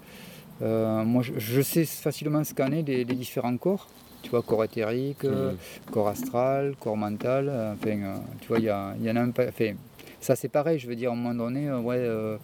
[0.61, 3.87] Moi, je, je sais facilement scanner les, les différents corps.
[4.25, 5.55] Tu vois, corps éthérique, Mhm.
[5.91, 7.47] corps astral, corps mental.
[7.47, 9.29] euh, Enfin, euh, tu vois, il y, a- y en a un.
[9.29, 9.73] Enfin,
[10.19, 10.79] ça, c'est pareil.
[10.79, 12.37] Je veux dire, à un moment donné, euh, ouais, euh,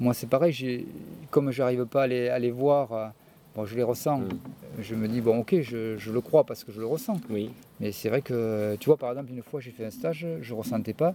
[0.00, 0.86] moi, c'est pareil.
[1.30, 3.06] Comme je n'arrive pas à les, à les voir, euh,
[3.54, 4.20] bon, je les ressens.
[4.20, 4.38] Mhm.
[4.80, 7.20] Je me dis, bon, ok, je, je le crois parce que je le ressens.
[7.28, 7.50] Oui.
[7.78, 10.54] Mais c'est vrai que, tu vois, par exemple, une fois, j'ai fait un stage, je
[10.54, 11.14] ressentais pas.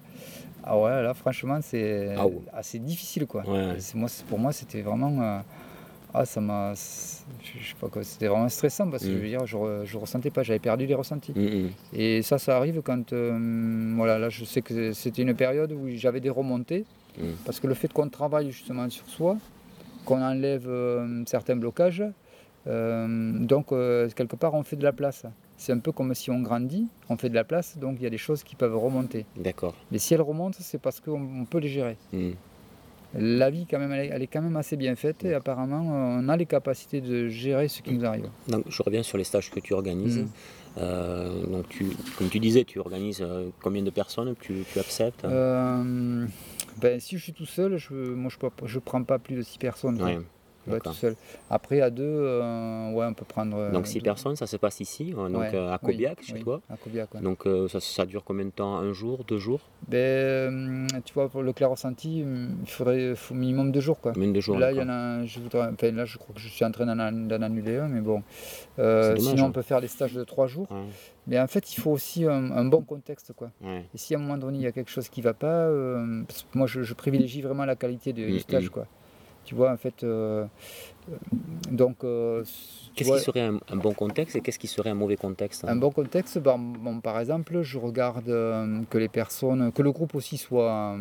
[0.63, 2.34] Ah ouais, là, franchement, c'est Ah ouais.
[2.54, 3.41] assez difficile, quoi.
[3.47, 3.78] Ouais.
[3.95, 5.19] Moi, pour moi, c'était vraiment.
[5.23, 5.39] euh,
[6.13, 6.73] ah, ça m'a.
[6.73, 9.13] Je sais pas quoi, c'était vraiment stressant parce que Mm.
[9.13, 11.34] je veux dire, je, re- je ressentais pas, j'avais perdu les ressentis.
[11.36, 11.69] Mhm.
[11.93, 13.12] Et ça, ça arrive quand.
[13.13, 16.86] euh, voilà, là, je sais que c'était une période où j'avais des remontées.
[17.17, 17.23] Mm.
[17.45, 19.38] Parce que le fait qu'on travaille justement sur soi,
[20.06, 22.04] qu'on enlève euh, certains blocages,
[22.67, 23.67] euh, donc
[24.15, 25.26] quelque part, on fait de la place.
[25.58, 28.08] C'est un peu comme si on grandit, on fait de la place, donc il y
[28.08, 29.26] a des choses qui peuvent remonter.
[29.38, 29.76] D'accord.
[29.91, 31.95] Mais si elles remontent, c'est parce qu'on on peut les gérer.
[33.15, 35.82] La vie, quand même, elle est, elle est quand même assez bien faite et apparemment,
[35.82, 38.28] on a les capacités de gérer ce qui nous arrive.
[38.47, 40.19] Donc, je reviens sur les stages que tu organises.
[40.19, 40.30] Mhm.
[40.80, 41.86] Euh, donc, tu,
[42.17, 45.23] comme tu disais, tu organises euh, combien de personnes tu, tu acceptes?
[45.26, 46.26] Euh,
[46.78, 50.02] ben, si je suis tout seul, je, ne prends pas plus de 6 personnes.
[50.02, 50.19] Ouais,
[50.71, 51.15] Être seul.
[51.49, 53.58] Après, à deux, euh, ouais, on peut prendre.
[53.58, 55.91] euh, Donc, six deux- personnes, ça se passe ici, euh, donc Ouais, euh, à oui,
[55.93, 56.62] Cobiac, chez oui, toi.
[56.69, 57.21] À Cobiac, ouais.
[57.21, 58.76] Donc, euh, ça, ça dure combien de temps?
[58.78, 59.60] Un jour Deux jours?
[59.89, 63.99] Ben, tu vois, pour le clair ressenti, il faudrait faut minimum deux jours.
[63.99, 64.13] Quoi.
[64.13, 66.41] Combien de jours Là, il y en a, je voudrais, enfin, là, je crois que
[66.41, 66.99] je suis en train d'en
[67.41, 68.23] annuler un, mais bon.
[68.80, 69.47] Euh, dommage, sinon, hein.
[69.49, 70.67] on peut faire des stages de trois jours.
[70.71, 70.78] Ouais,
[71.28, 73.34] Mais en fait, il faut aussi un, un bon contexte.
[73.36, 73.52] Quoi.
[73.63, 73.86] ouais.
[73.93, 75.47] Et si à un moment donné, il y a quelque chose qui ne va pas,
[75.67, 78.65] euh, parce que moi, je, je privilégie vraiment la qualité de- Mm, du stage.
[78.67, 78.69] mm.
[78.69, 78.88] Quoi.
[79.54, 80.04] Tu vois, en fait.
[80.04, 80.46] euh,
[81.12, 81.16] euh,
[81.70, 82.04] donc.
[82.04, 82.44] euh,
[82.96, 85.76] Qu'est-ce qui serait un, un bon contexte et qu'est-ce qui serait un mauvais contexte Un
[85.76, 90.38] bon contexte, ben, bon, par exemple, je regarde que les personnes, que le groupe aussi
[90.38, 90.96] soit,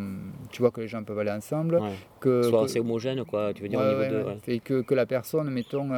[0.51, 1.89] tu vois, que les gens peuvent aller ensemble, Ouais.
[2.19, 4.51] que, Soit que- assez homogène, quoi, tu veux dire ouais, au niveau ouais, de.
[4.51, 5.89] et que, que la personne, mettons,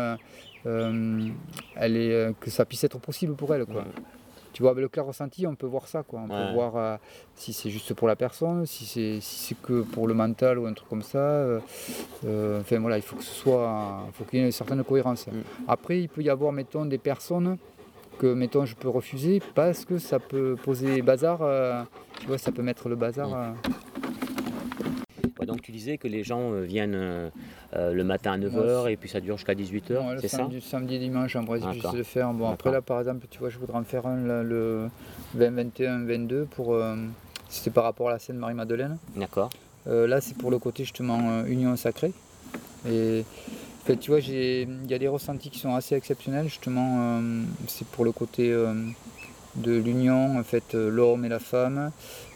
[0.66, 3.86] elle est, que ça puisse être possible pour elle, quoi.
[4.56, 6.22] Tu vois, avec le clair ressenti, on peut voir ça, quoi.
[6.22, 6.38] On Ouais.
[6.48, 6.96] peut voir euh,
[7.36, 10.72] si c'est juste pour la personne, si c'est si que pour le mental ou un
[10.72, 11.18] truc comme ça.
[11.18, 11.60] euh,
[12.26, 14.82] euh, enfin voilà, il faut que ce soit, il faut qu'il y ait une certaine
[14.86, 15.28] cohérence.
[15.28, 15.32] Mm.
[15.68, 17.58] Après, il peut y avoir, mettons, des personnes
[18.18, 21.40] que, mettons, je peux refuser parce que ça peut poser bazar.
[22.22, 23.28] tu vois, ça peut mettre le bazar.
[23.28, 23.56] Mm.
[25.56, 27.30] Donc tu disais que les gens euh, viennent euh,
[27.76, 30.48] euh, le matin à 9h et puis ça dure jusqu'à 18h, Ouais, le c'est ça
[30.62, 31.74] samedi, dimanche, j'aimerais D'accord.
[31.74, 32.34] juste le faire.
[32.34, 34.90] Bon, après, là, par exemple, tu vois, je voudrais en faire un là, le
[35.36, 36.74] 20, 21, 22 pour.
[36.74, 36.96] euh,
[37.48, 38.98] C'était par rapport à la scène Marie-Madeleine.
[39.16, 39.50] D'accord.
[39.88, 42.12] Euh, là, c'est pour le côté justement euh, union sacrée.
[42.90, 43.24] Et
[43.82, 46.48] en fait, tu vois, il y a des ressentis qui sont assez exceptionnels.
[46.48, 47.22] Justement,
[47.68, 48.50] c'est pour le côté
[49.56, 51.92] de l'union, en fait, l'homme et la femme,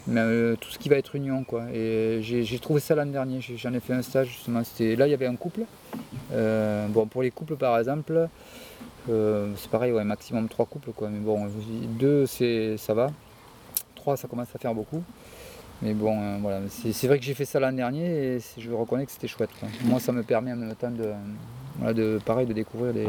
[0.08, 1.64] euh, tout ce qui va être union, quoi.
[1.72, 3.40] Et j'ai trouvé ça l'an dernier.
[3.40, 4.60] J'en ai fait un stage justement.
[4.60, 5.62] Là, il y avait un couple.
[6.32, 8.28] Euh, bon, pour les couples, par exemple,
[9.08, 11.08] euh, c'est pareil, ouais, maximum trois couples, quoi.
[11.08, 11.48] Mais bon,
[11.98, 13.10] deux, c'est ça va.
[13.94, 15.02] Trois, ça commence à faire beaucoup.
[15.82, 19.12] Mais bon, voilà, c'est vrai que j'ai fait ça l'an dernier et je reconnais que
[19.12, 19.50] c'était chouette.
[19.84, 23.06] Moi, ça me permet en même temps de, pareil, de découvrir des.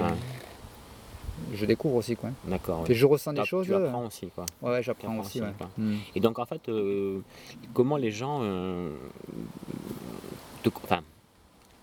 [1.54, 2.30] Je découvre aussi, quoi.
[2.46, 2.86] D'accord.
[2.90, 3.66] Je ressens des choses.
[3.68, 4.46] Tu euh, apprends aussi, quoi.
[4.62, 5.40] Ouais, j'apprends apprends aussi.
[5.40, 5.54] aussi, ouais.
[5.58, 5.70] quoi.
[5.78, 5.96] Mm.
[6.16, 7.20] Et donc en fait, euh,
[7.74, 8.90] comment les gens, euh,
[10.64, 11.02] te- enfin,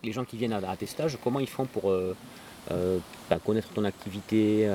[0.03, 2.15] les gens qui viennent à, à tes stages, comment ils font pour euh,
[3.31, 4.71] bah, connaître ton activité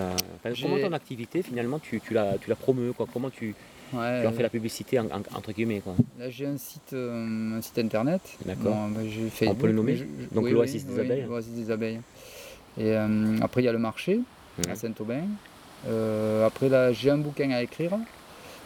[0.62, 3.06] Comment ton activité finalement tu, tu la, tu la promeus quoi?
[3.12, 3.56] Comment tu,
[3.94, 5.94] Ouais, tu en fais la publicité en- en- entre guillemets quoi?
[6.18, 8.22] Là, j'ai un site, euh, un site internet.
[8.46, 8.74] D'accord.
[8.74, 11.26] Bon, bah, j'ai fait On peut le nommer Donc, l'Oasis des abeilles.
[11.28, 12.00] L'Oasis des abeilles.
[12.80, 14.20] Et euh, après, il y a le marché
[14.66, 14.76] à Mhm.
[14.76, 15.24] Saint-Aubin.
[15.88, 17.92] Euh, après, là, j'ai un bouquin à écrire.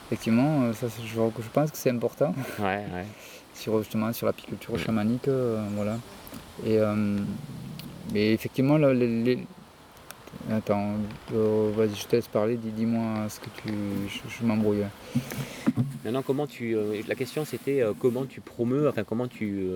[0.07, 2.33] Effectivement, euh, ça, je, je pense que c'est important.
[2.59, 3.05] Ouais, ouais.
[3.53, 5.97] sur justement sur l'apiculture chamanique, euh, voilà.
[6.65, 6.77] Et
[8.13, 9.47] mais effectivement, là, les, les-
[10.51, 10.93] attends,
[11.33, 12.55] euh, vas-y, je te laisse parler.
[12.57, 13.69] Dis, dis-moi ce que tu,
[14.09, 14.83] je, je m'embrouille.
[16.03, 19.67] Maintenant, comment tu, euh, la question c'était euh, comment tu promeus, enfin comment tu,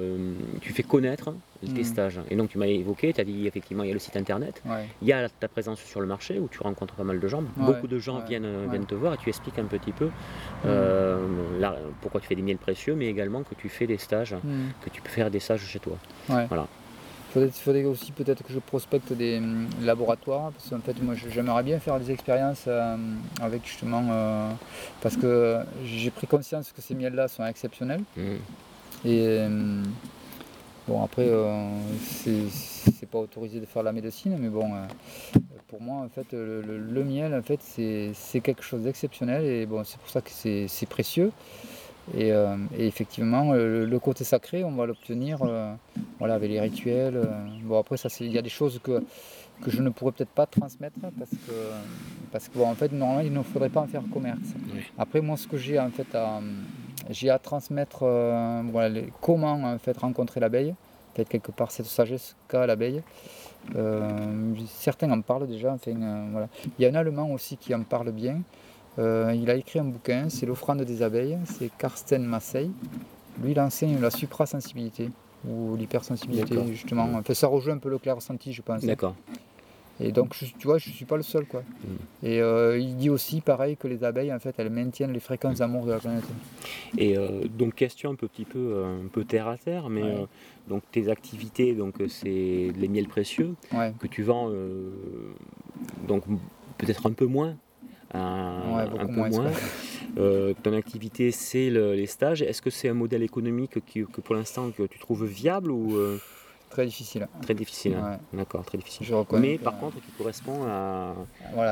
[0.61, 1.83] tu fais connaître tes Mhm.
[1.83, 2.19] stages?
[2.29, 4.61] Et donc tu m'as évoqué, tu as dit effectivement il y a le site internet,
[4.65, 4.87] Ouais.
[5.01, 7.41] il y a ta présence sur le marché où tu rencontres pas mal de gens.
[7.41, 10.09] Ouais, Beaucoup de gens ouais, viennent, viennent te voir et tu expliques un petit peu
[10.65, 14.69] là, pourquoi tu fais des miels précieux, mais également que tu fais des stages, Hmm.
[14.83, 15.97] que tu peux faire des stages chez toi.
[16.27, 16.67] Voilà.
[17.35, 21.63] Il faudrait, aussi peut-être que je prospecte des hum, laboratoires, parce qu'en fait moi j'aimerais
[21.63, 22.97] bien faire des expériences euh,
[23.41, 24.49] avec justement, euh,
[25.01, 28.01] parce que j'ai pris conscience que ces miels-là sont exceptionnels.
[28.17, 28.21] Mmh.
[29.05, 29.83] Et hum,
[30.87, 31.29] bon après
[32.01, 34.69] c'est pas autorisé de faire la médecine, mais bon
[35.69, 39.99] pour moi en fait le, miel en fait c'est quelque chose d'exceptionnel et bon c'est
[39.99, 41.31] pour ça que c'est précieux.
[42.15, 45.73] Euh, et, effectivement, le, côté sacré, on va l'obtenir euh,
[46.19, 47.17] voilà, avec les rituels.
[47.17, 47.25] Euh.
[47.63, 49.03] Bon, après, il y a des choses que,
[49.61, 51.53] que je ne pourrais peut-être pas transmettre parce que,
[52.31, 54.39] parce que en fait, normalement, il ne faudrait pas en faire commerce.
[54.97, 56.41] Après, moi, ce que j'ai en fait à,
[57.09, 57.99] j'ai à transmettre,
[58.71, 60.73] voilà, comment en fait rencontrer l'abeille,
[61.13, 63.03] peut-être quelque part cette sagesse qu'a l'abeille.
[64.67, 65.73] certains en parlent déjà.
[65.73, 65.93] Enfin,
[66.31, 66.49] voilà.
[66.77, 68.41] Il y a un Allemand aussi qui en parle bien.
[68.99, 72.69] Euh, il a écrit un bouquin, c'est l'offrande des abeilles, c'est Karsten Massey.
[73.41, 75.09] Lui, il enseigne la suprasensibilité
[75.47, 77.09] ou l'hypersensibilité, justement.
[77.15, 78.83] Enfin, ça rejoint un peu le clair ressenti, je pense.
[78.83, 79.15] D'accord.
[79.99, 81.45] Et donc, tu vois, je ne suis pas le seul.
[81.45, 81.61] Quoi.
[81.61, 82.25] Mm.
[82.25, 85.59] Et euh, il dit aussi, pareil, que les abeilles, en fait, elles maintiennent les fréquences
[85.59, 86.23] d'amour de la planète.
[86.97, 90.03] Et euh, donc, question un petit peu, un peu terre à terre, mais
[90.67, 93.55] donc tes activités, donc c'est les miels précieux
[93.99, 94.49] que tu vends,
[96.07, 96.23] donc
[96.77, 97.55] peut-être un peu moins
[98.13, 99.51] un, peu moins.
[100.17, 102.41] Euh, ton activité, c'est les stages.
[102.41, 106.17] Est-ce que c'est un modèle économique que pour l'instant que tu trouves viable ou euh,
[106.71, 107.27] Très difficile.
[107.41, 108.17] Très difficile, hein.
[108.33, 109.05] d'accord, très difficile.
[109.33, 111.13] Mais par contre, qui correspond à,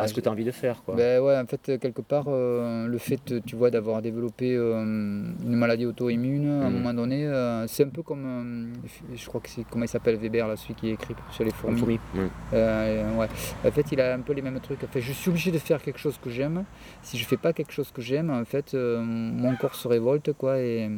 [0.07, 0.83] ce que tu as envie de faire.
[0.83, 0.95] Quoi.
[0.95, 5.85] Ben ouais, en fait, quelque part, euh, le fait, tu vois, d'avoir développé une maladie
[5.85, 6.73] auto-immune, à un mm.
[6.73, 8.73] moment donné, c'est un peu comme,
[9.15, 11.99] je crois que c'est, comment il s'appelle Weber, là, celui qui écrit sur les fourmis.
[12.13, 13.27] ouais.
[13.65, 14.83] En fait, il a un peu les mêmes trucs.
[14.83, 16.65] En fait, je suis obligé de faire quelque chose que j'aime.
[17.03, 20.59] Si je fais pas quelque chose que j'aime, en fait, mon corps se révolte, quoi,
[20.59, 20.89] et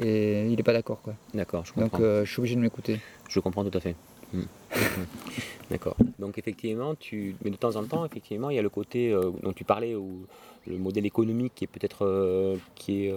[0.00, 1.00] et il n'est pas d'accord.
[1.02, 1.14] Quoi.
[1.34, 1.98] D'accord, je comprends.
[1.98, 3.00] Donc euh, je suis obligé de m'écouter.
[3.28, 3.94] Je comprends tout à fait.
[4.32, 4.42] Hmm.
[5.70, 5.96] D'accord.
[6.18, 7.36] Donc effectivement, tu...
[7.44, 9.94] mais de temps en temps, effectivement, il y a le côté euh, dont tu parlais,
[9.94, 10.26] où
[10.66, 13.14] le modèle économique qui est peut-être euh, qui est,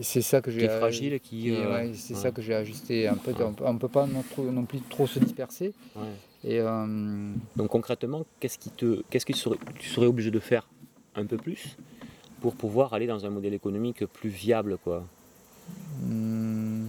[0.00, 1.54] c'est ça que j'ai fragile, qui,
[1.94, 3.06] c'est ça que j'ai ajusté.
[3.06, 5.72] Un peu, on ne peut pas non, plus trop se disperser.
[6.44, 6.60] Et,
[7.56, 10.66] Donc concrètement, qu'est-ce qui te, qu'est-ce que tu serais obligé de faire
[11.14, 11.76] un peu plus
[12.40, 15.04] pour pouvoir aller dans un modèle économique plus viable, quoi?
[16.02, 16.86] Hmm.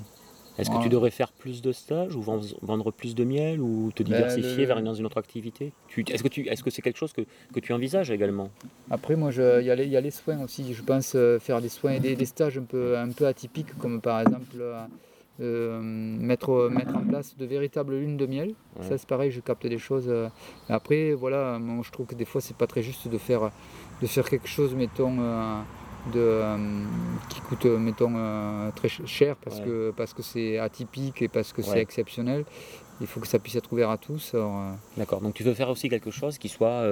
[0.62, 4.04] Est-ce que tu devrais faire plus de stages ou vendre plus de miel ou te
[4.04, 5.74] ben, diversifier vers une, autre activité?
[5.98, 8.50] Est-ce que c'est -ce c'est quelque chose que, tu envisages également?
[8.90, 10.74] Après, moi, il y, a les soins aussi.
[10.74, 14.02] Je pense euh, faire des soins et des, stages un peu, un peu atypiques, comme
[14.02, 14.86] par exemple euh,
[15.40, 18.54] euh, mettre, mettre en place de véritables lunes de miel.
[18.82, 20.10] Ça, c'est pareil, je capte des choses.
[20.70, 23.52] Après, voilà, moi, je trouve que des fois, c'est pas très juste de faire,
[24.02, 25.16] de faire quelque chose, mettons
[26.08, 26.58] de, euh,
[27.30, 31.62] qui coûte, mettons, euh, très cher parce que parce que c'est atypique et parce que
[31.62, 32.46] c'est exceptionnel.
[33.00, 34.34] Il faut que ça puisse être ouvert à tous.
[34.36, 35.22] Euh, D'accord.
[35.22, 36.84] Donc tu veux faire aussi quelque chose qui soit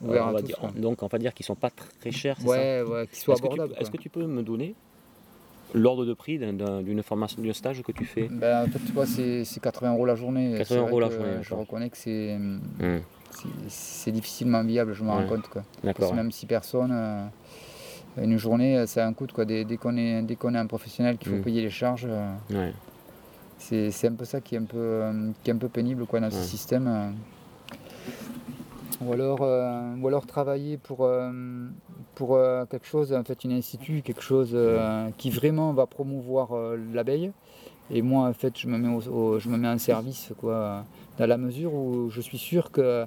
[0.00, 2.36] ouvert à tous, dire, donc on va dire qu'ils sont pas très chers.
[2.44, 3.74] Ouais, ouais, qui soit abordable.
[3.78, 4.74] Est-ce que tu peux me donner
[5.74, 8.28] l'ordre de prix d'une formation, d'un stage que tu fais?
[8.30, 10.54] Ben, En fait, tu vois, c'est 80 euros la journée.
[10.58, 11.38] 80 euros la journée.
[11.42, 13.00] Je reconnais que c'est hmm.
[13.68, 15.48] c'est difficilement viable, je me rends compte.
[15.48, 15.64] Quoi.
[16.14, 17.30] Même si personne
[18.22, 19.26] une journée, ça a un coût.
[19.32, 19.44] Quoi.
[19.44, 21.42] Dès, qu'on est, dès qu'on est un professionnel, qu'il faut mm.
[21.42, 22.70] payer les charges, euh,
[23.58, 26.20] c'est, un peu ça qui est un peu, euh, qui est un peu pénible quoi,
[26.20, 26.86] dans ce système.
[26.86, 27.10] Euh.
[29.00, 31.08] Ou alors, ou alors travailler pour,
[32.16, 34.58] pour quelque chose, en fait, une institut, quelque chose
[35.18, 36.48] qui vraiment va promouvoir
[36.92, 37.30] l'abeille.
[37.92, 40.84] Et moi, en fait, je me mets, je me mets en service, quoi,
[41.16, 43.06] dans la mesure où je suis sûr que,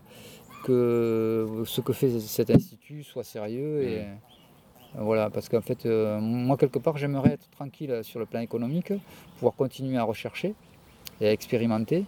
[0.64, 4.06] que ce que fait cet institut soit sérieux et,
[4.96, 8.92] voilà, parce qu'en fait, euh, moi, quelque part, j'aimerais être tranquille sur le plan économique,
[9.38, 10.54] pouvoir continuer à rechercher
[11.22, 12.06] et à expérimenter.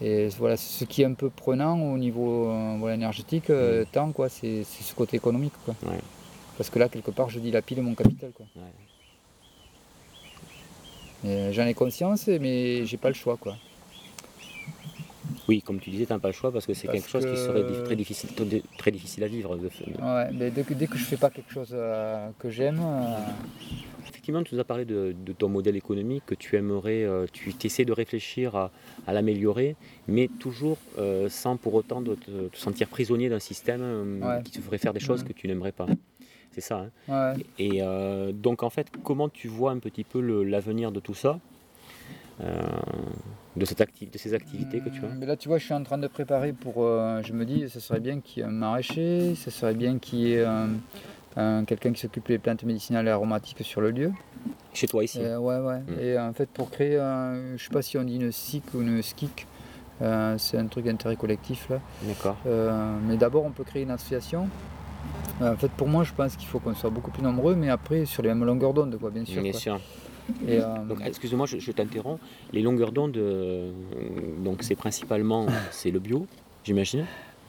[0.00, 4.28] Et voilà, ce qui est un peu prenant au niveau euh, énergétique, euh, tant quoi,
[4.28, 5.52] c'est ce côté économique.
[5.64, 5.74] Quoi.
[6.56, 8.30] Parce que là, quelque part, je dilapide mon capital.
[8.32, 8.46] Quoi.
[11.24, 13.36] J'en ai conscience, mais j'ai pas le choix.
[13.36, 13.56] Quoi.
[15.48, 17.36] Oui, comme tu disais, tu n'as pas le choix parce que c'est quelque chose qui
[17.36, 18.30] serait très difficile,
[18.78, 19.56] très difficile à vivre.
[19.56, 22.80] Ouais, mais dès que, dès que je ne fais pas quelque chose euh, que j'aime.
[22.80, 23.16] Euh,
[24.08, 27.84] Effectivement, tu nous as parlé de, ton modèle économique que tu aimerais, euh, tu essaies
[27.84, 28.70] de réfléchir à,
[29.08, 29.74] l'améliorer,
[30.06, 30.78] mais toujours
[31.28, 35.24] sans pour autant de te, sentir prisonnier d'un système qui te ferait faire des choses
[35.24, 35.86] que tu n'aimerais pas.
[36.52, 36.86] C'est ça.
[37.08, 37.80] Hein Et
[38.32, 41.40] donc, en fait, comment tu vois un petit peu l'avenir de tout ça?
[42.40, 45.82] De, cette de ces activités que tu as Mais Là, tu vois, je suis en
[45.82, 46.76] train de préparer pour.
[46.78, 49.98] Euh, je me dis, ce serait bien qu'il y ait un maraîcher, ce serait bien
[49.98, 50.46] qu'il y ait
[51.66, 54.12] quelqu'un qui s'occupe des plantes médicinales et aromatiques sur le lieu.
[54.74, 55.80] Chez toi ici Euh, ouais, ouais.
[55.80, 56.00] Mm.
[56.00, 56.96] Et en fait, pour créer,
[57.56, 59.46] je sais pas si on dit une SIC ou une SKIC,
[60.02, 61.80] euh, c'est un truc d'intérêt collectif là.
[62.02, 62.36] D'accord.
[62.46, 64.48] Euh, mais d'abord, on peut créer une association.
[65.40, 67.68] Euh, en fait, pour moi, je pense qu'il faut qu'on soit beaucoup plus nombreux, mais
[67.68, 69.42] après, sur les mêmes longueurs d'onde, quoi, bien sûr.
[69.42, 69.60] Bien quoi.
[69.60, 69.80] sûr.
[70.46, 72.20] Et, euh, Donc, excuse-moi, je, je t'interromps.
[72.52, 73.72] Les longueurs d'onde, euh,
[74.44, 76.26] donc c'est principalement c'est le bio,
[76.64, 77.04] j'imagine.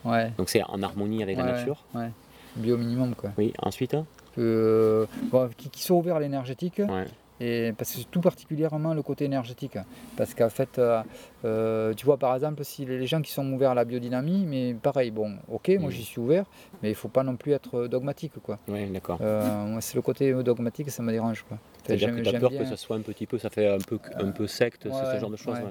[0.06, 1.84] ouais, Donc c'est en harmonie avec la nature.
[1.96, 2.10] ouais.
[2.56, 3.32] Bio minimum, quoi.
[3.38, 3.52] Oui.
[3.64, 3.94] Ensuite.
[3.96, 4.06] hein
[4.38, 6.82] Euh, bon, qui, qui sont ouverts à l'énergétique.
[7.40, 9.78] Et parce que c'est tout particulièrement le côté énergétique.
[10.16, 11.02] Parce qu'en fait, euh,
[11.46, 14.74] euh, tu vois, par exemple, si les gens qui sont ouverts à la biodynamie, mais
[14.76, 16.46] pareil, bon, ok, moi j'y suis ouvert,
[16.82, 18.60] mais il faut pas non plus être dogmatique, quoi.
[18.68, 19.18] Ouais, d'accord.
[19.22, 21.58] Euh, c'est le côté dogmatique, ça me dérange, quoi.
[21.86, 23.78] C'est-à-dire que tu as peur bien- que ça soit un petit peu, ça fait un
[23.80, 25.56] peu, un peu secte, ouais, ce genre de choses.
[25.58, 25.64] ouais.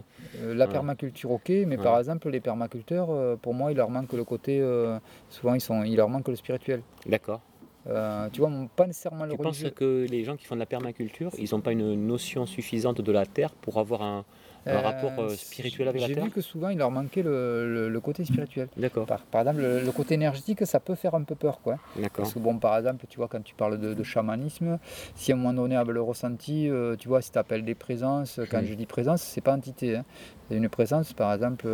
[0.48, 0.54] ouais.
[0.54, 4.60] La permaculture, ok, mais par exemple, les permaculteurs, pour moi, il leur manque le côté.
[4.60, 4.98] euh,
[5.30, 6.82] souvent, ils sont, il leur manque le spirituel.
[7.06, 7.40] D'accord.
[7.88, 9.70] Euh, tu vois, pas nécessairement le Tu penses religieux.
[9.70, 13.12] que les gens qui font de la permaculture, ils n'ont pas une notion suffisante de
[13.12, 14.24] la terre pour avoir un,
[14.66, 17.24] un Euh, rapport euh, spirituel avec la J'ai terre vu que souvent, il leur manquait
[17.24, 18.68] le, le- le côté spirituel.
[18.76, 19.06] D'accord.
[19.06, 21.78] Par, par exemple, le, le côté énergétique, ça peut faire un peu peur, quoi.
[21.96, 22.10] D'accord.
[22.18, 24.78] Parce que bon, par exemple, tu vois, quand tu parles de, de chamanisme,
[25.16, 27.74] si à un moment donné, avec le ressenti, euh, tu vois, si tu appelles des
[27.74, 28.66] présences, quand Mm.
[28.66, 29.96] je dis présence, c'est pas entité.
[29.96, 30.04] hein.
[30.48, 31.66] C'est une présence, par exemple,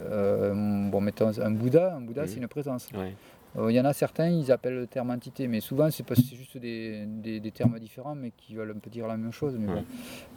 [0.00, 2.28] bon, mettons un Bouddha, un Bouddha, Mm.
[2.28, 2.88] c'est une présence.
[2.94, 3.14] Ouais.
[3.58, 6.20] Euh, Il y en a certains, ils appellent le terme entité, mais souvent, c'est parce
[6.20, 9.16] que c'est juste des, des- des termes différents, mais qui veulent un peu dire la
[9.16, 9.56] même chose.
[9.58, 9.74] Mais Ouais.
[9.80, 9.84] bon.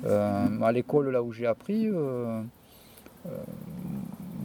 [0.10, 2.42] Euh, à l'école, là où j'ai appris, euh,
[3.26, 3.30] euh,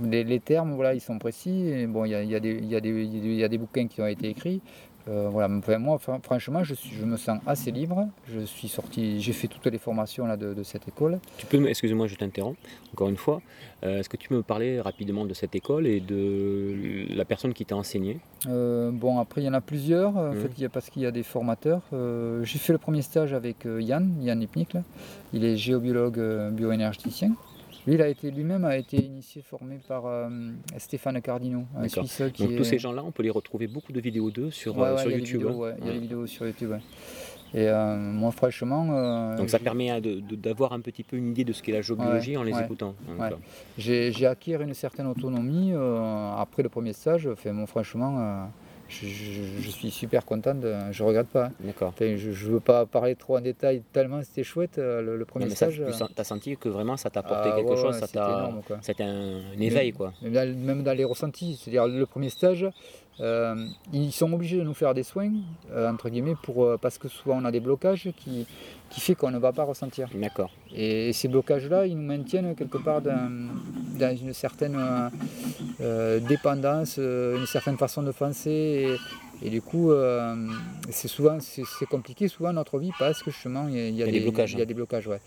[0.04, 1.68] les, les termes, voilà, ils sont précis.
[1.68, 4.60] Et bon, il y a, y a y a des bouquins qui ont été écrits.
[5.06, 8.08] Euh, voilà, moi, fran- franchement, je, suis, je me sens assez libre.
[8.32, 11.18] Je suis sorti, j'ai fait toutes les formations là, de, de cette école.
[11.36, 12.56] Tu peux, excuse-moi, je t'interromps
[12.92, 13.42] encore une fois.
[13.84, 17.52] Euh, Est-ce que tu peux me parler rapidement de cette école et de la personne
[17.52, 18.18] qui t'a enseigné?
[18.48, 21.02] Euh, bon, après, il y en a plusieurs, en fait, il y a, parce qu'il
[21.02, 21.82] y a des formateurs.
[22.42, 24.82] J'ai fait le premier stage avec Yann, Yann Lipnik, là.
[25.34, 26.18] Il est géobiologue
[26.52, 27.32] bioénergéticien.
[27.86, 30.28] Lui, il a été lui-même a été initié, formé par euh,
[30.78, 32.04] Stéphane Cardino, un D'accord.
[32.06, 32.56] Suisse qui Donc est...
[32.56, 35.02] tous ces gens-là, on peut les retrouver beaucoup de vidéos d'eux sur, Ouais, euh, ouais,
[35.02, 35.46] sur YouTube.
[35.48, 35.52] hein.
[35.54, 36.72] ouais, il y a des vidéos sur YouTube.
[37.52, 41.44] Et euh, moi, franchement, euh, Donc ça permet hein, d'avoir un petit peu une idée
[41.44, 42.94] de ce qu'est la géobiologie en les ouais, écoutant.
[43.18, 43.30] Ouais.
[43.30, 47.28] euh, j'ai acquis une certaine autonomie euh, après le premier stage.
[47.28, 48.48] Enfin, franchement,
[48.88, 51.50] je, je- je suis super content, de, je regrette pas.
[51.60, 51.88] D'accord.
[51.88, 55.24] Enfin, je ne veux pas parler trop en détail tellement c'était chouette euh, le, le
[55.24, 55.76] premier Non, mais ça, stage.
[55.96, 58.06] tu euh, t'as senti que vraiment ça t'a apporté ah, quelque ouais, chose, ouais, ça
[58.06, 58.78] c'était t'a, énorme, quoi.
[58.82, 60.12] c'était un, un éveil quoi.
[60.22, 62.66] Même dans, même dans les ressentis, c'est-à-dire le premier stage,
[63.20, 65.30] euh, ils sont obligés de nous faire des soins,
[65.70, 68.46] euh, entre guillemets, pour, euh, parce que souvent on a des blocages qui,
[68.90, 70.08] qui fait qu'on ne va pas ressentir.
[70.14, 70.50] D'accord.
[70.74, 73.50] Et ces blocages-là, ils nous maintiennent quelque part dans,
[73.98, 74.76] dans une certaine
[76.28, 78.96] dépendance, une certaine façon de penser.
[79.42, 80.34] Et, du coup, euh,
[80.90, 84.02] c'est souvent c'est compliqué souvent notre vie parce que justement, il y a, il y
[84.02, 84.66] a Il y a des des, blocages, il y a hein.
[84.66, 85.20] des blocages, ouais.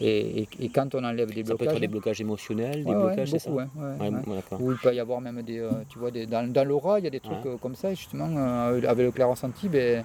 [0.00, 2.90] Et, et- et quand on enlève des Ça peut blocages, être des blocages émotionnels, des
[2.94, 4.60] ouais, blocages, ça beaucoup, ouais, d'accord.
[4.60, 7.04] Où il peut y avoir même des, euh, tu vois, des, dans, dans l'aura, il
[7.04, 10.04] y a des trucs euh, comme ça, et justement, euh, avec le clair ressenti, ben,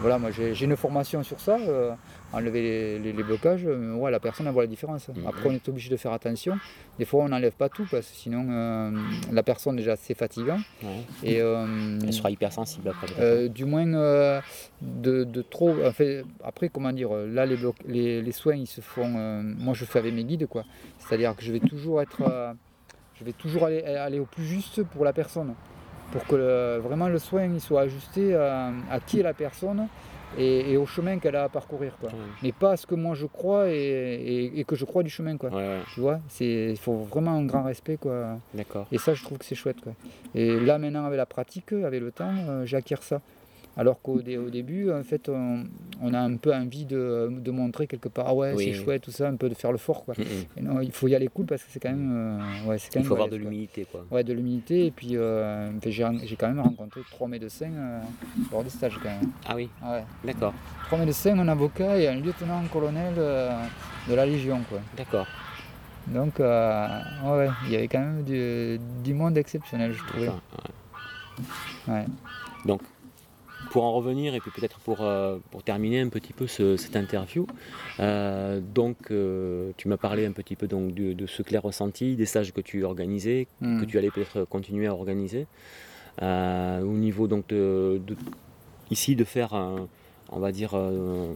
[0.00, 1.92] voilà, moi j'ai une formation sur ça, euh,
[2.32, 5.10] enlever les, les- les blocages, euh, ouais, la personne elle voit la différence.
[5.26, 6.58] Après, on est obligé de faire attention.
[6.98, 8.90] Des fois, on n'enlève pas tout, parce que sinon, euh,
[9.32, 10.58] la personne, déjà, c'est fatigant.
[10.82, 10.88] Ouais.
[11.22, 13.48] Et, euh, Elle sera hypersensible après.
[13.48, 15.74] du moins de, de trop.
[15.84, 19.06] en fait, après, comment dire, là, les, les, les soins, ils se font.
[19.08, 20.64] moi, je fais avec mes guides, quoi.
[20.98, 22.22] C'est-à-dire que je vais toujours être.
[23.18, 25.54] je vais toujours aller, aller au plus juste pour la personne.
[26.12, 29.86] Pour que le- vraiment le soin il soit ajusté à, à qui est la personne
[30.38, 32.08] et, et au chemin qu'elle a à parcourir, quoi.
[32.10, 32.14] Ouais.
[32.42, 35.10] Mais pas à ce que moi je crois et, et- et que je crois du
[35.10, 35.50] chemin, quoi.
[35.50, 38.38] Ouais, Tu vois, c'est- il faut vraiment un grand respect, quoi.
[38.92, 39.80] Et ça, je trouve que c'est chouette.
[39.80, 39.92] Quoi.
[40.34, 43.20] Et là, maintenant, avec la pratique, avec le temps, euh, j'acquiers ça.
[43.76, 45.64] Alors qu'au dé- au début, en fait, on,
[46.02, 48.84] on a un peu envie de, de montrer quelque part, ah ouais, Oui, c'est oui.
[48.84, 50.04] chouette, tout ça, un peu de faire le fort.
[50.04, 50.14] Quoi.
[50.18, 50.22] Mm.
[50.58, 52.10] Et non, il faut y aller cool parce que c'est quand même.
[52.12, 54.04] euh, ouais, quand Il même faut avoir de l'humilité quoi.
[54.10, 54.86] Ouais, de l'humilité.
[54.86, 58.00] Et puis, euh, j'ai j'ai quand même rencontré trois médecins euh,
[58.52, 59.30] lors des stages, quand même.
[59.46, 60.04] Ah oui, ouais.
[60.24, 60.52] d'accord,
[60.86, 63.50] Trois médecins, un avocat et un lieutenant-colonel euh,
[64.08, 64.80] de la Légion, quoi.
[64.96, 65.26] d'accord.
[66.08, 70.28] Donc, ouais, il y avait quand même du, du monde exceptionnel, je trouvais.
[70.28, 70.40] Enfin,
[71.88, 71.94] ouais.
[71.94, 72.06] Ouais.
[72.64, 72.80] Donc,
[73.70, 76.96] pour en revenir et puis peut-être pour, euh, pour terminer un petit peu ce- cette
[76.96, 77.46] interview,
[78.00, 82.16] euh, donc euh, tu m'as parlé un petit peu donc de, de ce clair ressenti,
[82.16, 83.80] des stages que tu organisais, Hmm.
[83.80, 85.46] que tu allais peut-être continuer à organiser,
[86.22, 88.16] Euh, au niveau donc de, de-
[88.90, 89.86] ici de faire un-
[90.32, 91.32] on va dire euh,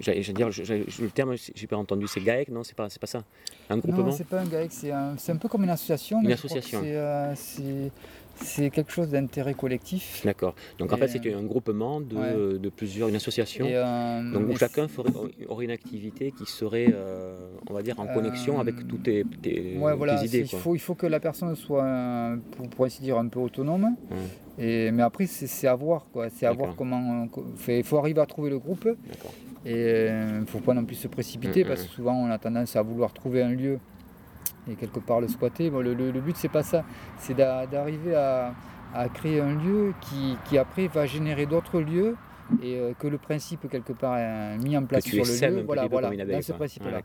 [0.00, 3.22] dire, le terme, j'ai pas entendu, c'est GAEC, non C'est pas, pas ça
[3.68, 6.20] Un groupement Non, c'est pas un GAEC, c'est un, un, peu comme une association.
[6.22, 6.80] Une association.
[7.34, 7.92] C'est
[8.42, 10.22] c'est quelque chose d'intérêt collectif.
[10.24, 10.54] D'accord.
[10.78, 13.66] Donc en fait, c'est un groupement de, de, plusieurs, une association.
[13.68, 15.10] Euh, donc où chacun ferait,
[15.48, 17.36] aurait une activité qui serait, euh,
[17.68, 20.40] on va dire, en connexion avec euh, toutes tes, tes, voilà, idées.
[20.40, 23.96] Il faut, il faut que la personne soit, pour, pour ainsi dire, un peu autonome.
[24.58, 26.06] Et, mais après, c'est à voir.
[26.34, 27.28] C'est à voir comment.
[27.68, 28.88] Il faut arriver à trouver le groupe.
[29.66, 32.76] Et il ne faut pas non plus se précipiter parce que souvent on a tendance
[32.76, 33.78] à vouloir trouver un lieu
[34.70, 35.70] et quelque part le squatter.
[35.70, 36.84] le, le, but c'est pas ça,
[37.18, 38.54] c'est d'arriver à,
[39.14, 42.16] créer un lieu qui, après va générer d'autres lieux
[42.62, 45.62] et euh, que le principe quelque part est mis en place sur le lieu.
[45.64, 47.00] Voilà, voilà, dans ce principe-là.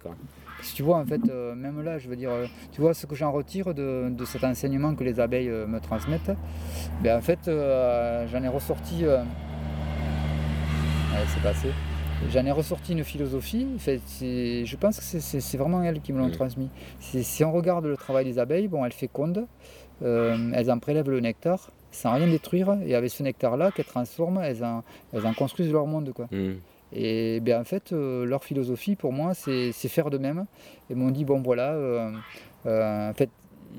[0.61, 3.05] si tu vois, en fait, euh, même là, je veux dire, euh, tu vois ce
[3.05, 6.31] que j'en retire de, cet enseignement que les abeilles me transmettent,
[7.03, 9.05] ben, en fait, j'en ai ressorti.
[9.05, 9.25] Allez,
[11.27, 11.69] c'est passé.
[12.31, 13.67] J'en ai ressorti une philosophie.
[13.77, 16.69] je pense que c'est vraiment elles qui me l'ont transmis.
[16.99, 19.45] Si on regarde le travail des abeilles, bon, elles fécondent,
[20.03, 22.77] euh, elles en prélèvent le nectar sans rien détruire.
[22.85, 26.11] Et avec ce nectar-là qu'elles transforment, elles en, elles en, construisent leur monde.
[26.13, 26.27] Quoi.
[26.31, 26.55] Mm.
[26.93, 30.45] Et bien, en fait, euh, leur philosophie, pour moi, c'est faire de même.
[30.89, 32.11] Ils m'ont dit, bon voilà, euh,
[32.65, 33.29] en fait,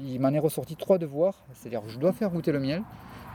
[0.04, 1.44] il m'en est ressorti trois devoirs.
[1.54, 2.82] C'est-à-dire, je dois faire goûter le miel.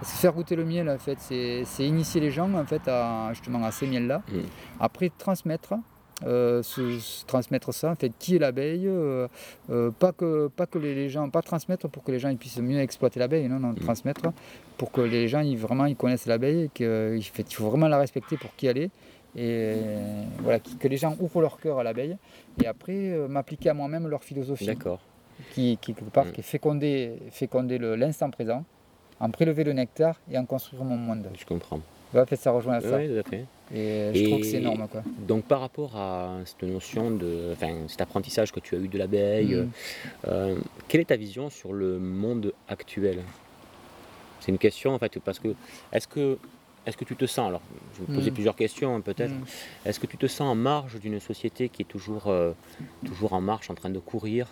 [0.03, 3.71] Faire goûter le miel, en fait, c'est initier les gens en fait, à, justement à
[3.71, 4.21] ces miels-là.
[4.31, 4.39] Mm.
[4.79, 5.75] Après, transmettre.
[6.23, 9.27] Euh, se, transmettre ça, en fait, qui est l'abeille, euh,
[9.71, 12.59] euh, pas, que, pas que les, gens, pas transmettre pour que les gens ils puissent
[12.59, 13.77] mieux exploiter l'abeille, non, non, mm.
[13.77, 14.21] transmettre
[14.77, 18.55] pour que les gens ils, vraiment ils connaissent l'abeille, qu'il faut vraiment la respecter pour
[18.55, 18.91] qui elle est,
[19.35, 19.77] et
[20.43, 22.17] voilà, que les gens ouvrent leur cœur à l'abeille,
[22.61, 24.67] et après m'appliquer à moi-même leur philosophie.
[24.67, 24.99] D'accord.
[25.55, 26.31] Qui, qui, quelque part, mm.
[26.33, 28.63] qui est féconder, féconder l'instant présent,
[29.21, 31.27] en prélever le nectar et en construire mon monde.
[31.39, 31.79] Je comprends.
[32.35, 32.97] Ça rejoint à ça.
[32.97, 33.45] Oui, tout à fait.
[33.73, 34.85] Et je trouve que c'est énorme.
[34.91, 35.01] Quoi.
[35.19, 37.51] Donc, par rapport à cette notion de.
[37.53, 39.69] Enfin, cet apprentissage que tu as eu de l'abeille, mm.
[40.27, 40.55] euh,
[40.89, 43.19] quelle est ta vision sur le monde actuel?
[44.41, 45.49] C'est une question, en fait, parce que.
[45.93, 46.37] Est-ce que.
[46.85, 47.61] Est-ce que tu te sens, alors
[47.93, 48.33] je vais poser mm.
[48.33, 49.45] plusieurs questions hein, peut-être, mm.
[49.85, 52.53] est-ce que tu te sens en marge d'une société qui est toujours, euh,
[53.05, 54.47] toujours en marche, en train de courir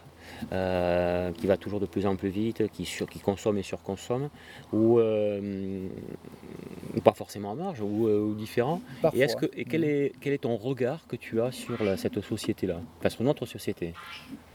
[0.52, 4.30] euh, qui va toujours de plus en plus vite, qui, qui consomme et surconsomme,
[4.72, 5.88] ou, euh,
[7.04, 8.80] pas forcément en marge, ou, différent?
[9.14, 12.22] Et, est-ce que, et quel, est, quel est ton regard que tu as sur cette
[12.22, 13.94] société-là, enfin sur notre société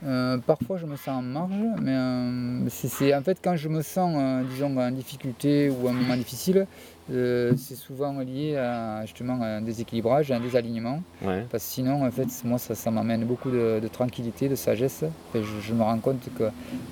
[0.01, 1.51] Parfois je me sens en marge,
[1.81, 6.67] mais c'est, en fait quand je me sens, disons, en difficulté ou un moment difficile,
[7.11, 11.01] euh, c'est souvent lié à justement un déséquilibrage, à un désalignement.
[11.21, 15.03] Parce que sinon, en fait, moi, ça, m'amène beaucoup de, tranquillité, de sagesse.
[15.33, 16.45] je, me rends compte que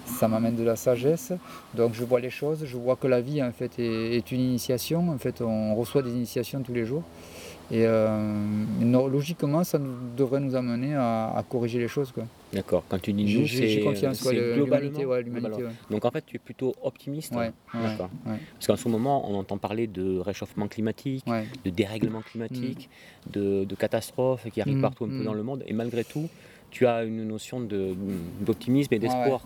[0.05, 1.33] ça m'amène de la sagesse.
[1.73, 4.41] Donc, je vois les choses, je vois que la vie, en fait, est, est une
[4.41, 5.09] initiation.
[5.09, 7.03] En fait, on reçoit des initiations tous les jours.
[7.73, 9.79] Et euh, logiquement, ça
[10.15, 12.13] devrait nous amener à, corriger les choses.
[12.53, 12.83] D'accord.
[12.87, 13.81] Quand tu dis nous, c'est
[14.53, 15.05] l'humanité.
[15.05, 15.25] Ouais,
[15.89, 17.33] Donc en fait, tu es plutôt optimiste.
[17.33, 18.11] Ouais, D'accord.
[18.25, 22.91] Parce qu'en ce moment, on entend parler de réchauffement climatique, de dérèglement climatique,
[23.25, 23.31] mm.
[23.65, 25.25] de, catastrophes qui arrivent mm, partout un peu mm.
[25.25, 25.63] dans le monde.
[25.65, 26.29] Et malgré tout,
[26.73, 27.61] tu as une notion
[28.41, 29.45] d'optimisme et d'espoir.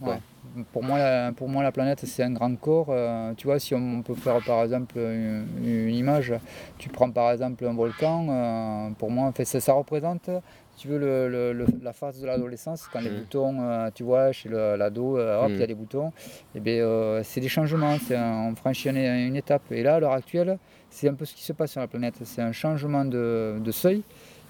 [0.71, 2.87] Pour, moi, la, pour moi, la planète, c'est un grand corps.
[2.89, 6.33] Euh, tu vois, si on peut faire par exemple une, image,
[6.77, 10.29] tu prends par exemple un volcan, euh, pour moi, en fait, ça, représente
[10.77, 13.17] tu veux le, la phase de l'adolescence, quand les mmh.
[13.17, 15.67] boutons, euh, tu vois, chez l'ado, hop, il y a mmh.
[15.67, 16.11] des boutons,
[16.53, 19.63] et eh c'est des changements, on franchit une, une, étape.
[19.71, 20.59] Et là, à l'heure actuelle,
[20.91, 22.15] c'est un peu ce qui se passe sur la planète.
[22.23, 24.03] C'est un changement de, de, seuil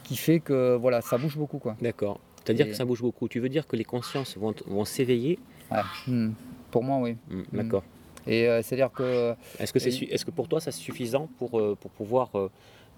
[0.03, 1.61] qui fait que voilà, ça bouge beaucoup.
[1.81, 2.19] D'accord.
[2.47, 3.27] C'est-à-dire que ça bouge beaucoup.
[3.27, 5.37] Tu veux dire que les consciences vont, vont s'éveiller
[5.71, 5.81] ouais.
[6.07, 6.31] Hmm.
[6.71, 7.15] Pour moi, oui.
[7.29, 7.83] Hmm, d'accord.
[8.25, 9.35] Et euh, c'est-à-dire que.
[9.59, 12.49] Est-ce que, c'est, est-ce que pour toi, ça c'est suffisant pour, euh, pour pouvoir euh,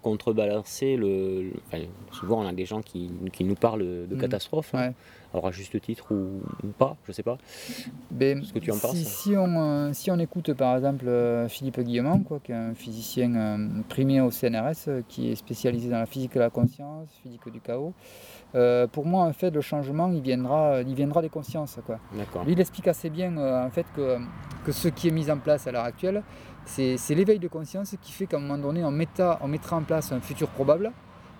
[0.02, 1.52] contrebalancer le.
[2.12, 4.93] souvent, on a des gens qui, qui nous parlent de catastrophes, hein.
[5.34, 6.41] alors à juste titre ou,
[6.78, 7.38] pas, je sais pas.
[8.12, 11.06] Ben, ce que tu en penses si, on, euh, si on écoute par exemple
[11.50, 16.00] Philippe Guillemont, quoi, qui est un physicien euh, primé au CNRS, qui est spécialisé dans
[16.00, 17.93] la physique de la conscience, physique du chaos.
[18.91, 21.80] Pour moi, en fait, le changement, il viendra, il viendra des consciences.
[21.86, 22.00] Quoi.
[22.45, 24.18] Lui, il explique assez bien en fait que,
[24.66, 26.24] que ce qui est mis en place à l'heure actuelle,
[26.66, 29.84] c'est l'éveil de conscience qui fait qu'à un moment donné, on, mettra, on mettra en
[29.84, 30.91] place un futur probable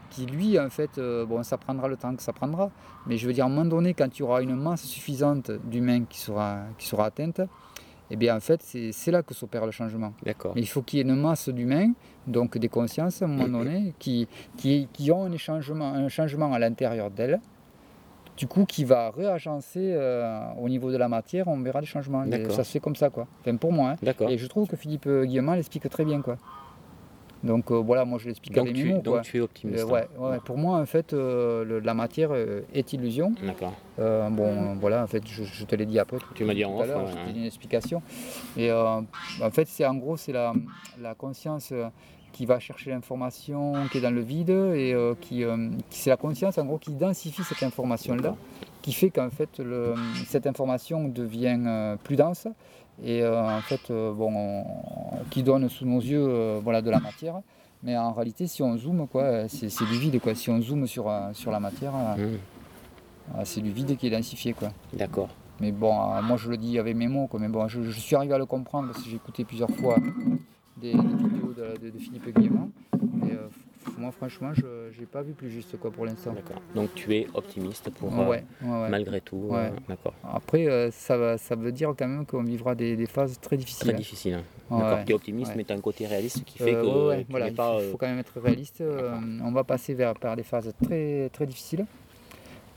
[0.10, 2.72] qui, lui, en fait, euh, bon, ça prendra le temps que ça prendra.
[3.06, 5.52] Mais je veux dire, à un moment donné, quand il y aura une masse suffisante
[5.52, 7.42] d'humains qui sera, qui sera atteinte,
[8.12, 10.14] eh bien, en fait, c'est là que s'opère le changement.
[10.24, 10.54] D'accord.
[10.56, 11.92] il faut qu'il y ait une masse d'humains,
[12.28, 16.54] donc des consciences, à un moment donné, qui, qui, qui ont un changement, un changement
[16.54, 17.40] à l'intérieur d'elles
[18.38, 22.24] du coup qui va réagencer euh, au niveau de la matière, on verra des changements.
[22.50, 23.28] ça se fait comme ça, quoi.
[23.42, 23.96] Enfin, pour moi.
[24.02, 24.14] Hein.
[24.30, 26.38] Et je trouve que Philippe Guillemot l'explique très bien, quoi.
[27.44, 29.02] Donc euh, voilà, moi je l'explique Donc, avec tu, mes mots.
[29.02, 29.80] donc tu es optimiste.
[29.84, 32.32] Euh, ouais, ouais, pour moi, en fait, euh, le- la matière
[32.74, 33.34] est illusion.
[33.46, 33.74] D'accord.
[33.98, 36.18] Bon, voilà, en fait, je, je te l'ai dit après.
[36.36, 38.02] Tu m'as dit en tout à off, je t'ai dit une explication.
[38.58, 39.06] Et en
[39.52, 40.54] fait, c'est en gros, c'est la,
[41.02, 41.74] la conscience
[42.32, 46.12] qui va chercher l'information qui est dans le vide et euh, qui, euh, qui- c'est
[46.12, 48.36] la conscience en gros qui densifie cette information-là,
[48.84, 49.96] qui fait qu'en fait le-
[50.28, 52.48] cette information devient euh, plus dense
[53.04, 54.66] et euh, en fait euh, bon, on-
[55.30, 57.42] qui donne sous nos yeux euh, voilà de la matière.
[57.82, 60.20] Mais en réalité, si on zoome, quoi, c'est du vide.
[60.20, 60.36] Quoi.
[60.36, 62.36] Si on zoome sur, sur la matière, euh,
[63.46, 64.52] c'est du vide qui est densifié.
[64.54, 64.70] Quoi.
[64.94, 65.30] D'accord.
[65.62, 67.40] Mais bon, moi je le dis avec mes mots, quoi.
[67.40, 69.96] mais bon, je, je suis arrivé à le comprendre parce que j'ai écouté plusieurs fois
[70.78, 72.70] des, des vidéos de, de- de Philippe Guillemont.
[74.00, 76.32] Moi franchement, je n'ai pas vu plus juste quoi, pour l'instant.
[76.34, 76.62] D'accord.
[76.74, 78.90] Donc tu es optimiste pour euh, Ouais, ouais, ouais.
[78.90, 79.50] malgré tout.
[79.52, 80.14] Euh, D'accord.
[80.24, 83.88] Après, euh, ça, ça veut dire quand même qu'on vivra des, des phases très difficiles.
[83.90, 84.34] Très difficile.
[84.36, 84.44] hein.
[84.80, 85.00] D'accord.
[85.06, 86.82] Tu es optimiste, mais tu as un côté réaliste qui fait Euh,
[87.18, 87.56] que tu voilà, il
[87.92, 88.82] faut, quand même être réaliste.
[89.44, 91.86] on va passer vers, par des phases très, très difficiles.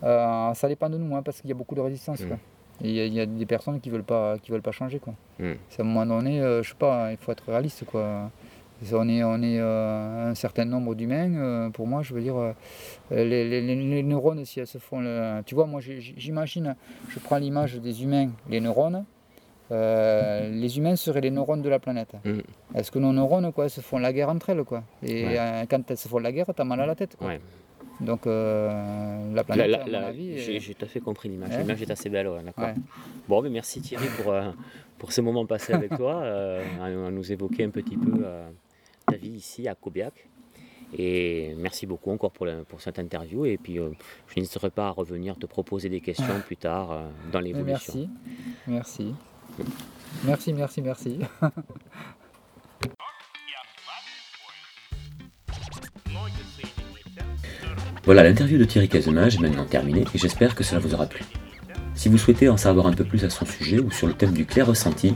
[0.03, 2.21] Ça dépend de nous, hein, parce qu'il y a beaucoup de résistance.
[2.21, 2.29] Mm.
[2.29, 2.39] quoi.
[2.81, 4.99] Il y, a- il y a des personnes qui veulent pas, qui veulent pas changer.
[4.99, 5.15] Quoi.
[5.39, 5.53] Mm.
[5.69, 7.85] C'est à un moment donné, je sais pas, il faut être réaliste.
[7.85, 8.31] Quoi.
[8.93, 11.33] On est, on est euh, un certain nombre d'humains.
[11.37, 12.53] euh, pour moi, je veux dire, euh,
[13.11, 15.01] les, les- les- les neurones, si elles se font.
[15.01, 16.75] le- tu vois, moi, j'imagine,
[17.09, 19.05] je prends l'image des humains, les neurones.
[19.71, 22.13] les humains seraient les neurones de la planète.
[22.25, 22.41] Mm.
[22.75, 24.83] Est-ce que nos neurones quoi, elles se font la guerre entre elles quoi?
[25.03, 25.67] Et Ouais.
[25.71, 27.17] quand elles se font la guerre, t'as mal à la tête.
[27.17, 27.29] Quoi.
[27.29, 27.41] Ouais.
[28.01, 29.81] Donc euh, la planète,
[30.37, 31.51] j'ai est- tout à fait compris l'image.
[31.51, 31.59] Ouais.
[31.59, 32.65] L'image est assez belle, ouais, d'accord.
[32.65, 32.75] Ouais.
[33.29, 34.51] Bon, mais merci Thierry pour, euh,
[34.99, 38.25] pour ce moment passé avec toi, euh, à, à nous évoquer un petit peu
[39.05, 40.29] ta vie ici à Cobiac.
[40.99, 43.47] Et merci beaucoup encore pour, la- pour cette interview.
[43.47, 43.91] Et puis, euh,
[44.29, 48.09] je n'hésiterai pas à revenir te proposer des questions plus tard euh, dans l'évolution.
[48.67, 49.15] merci, merci,
[50.25, 51.19] merci, merci, merci.
[58.05, 61.25] Voilà, l'interview de Thierry Casemage est maintenant terminée et j'espère que cela vous aura plu.
[61.95, 64.33] Si vous souhaitez en savoir un peu plus à son sujet ou sur le thème
[64.33, 65.15] du clair ressenti,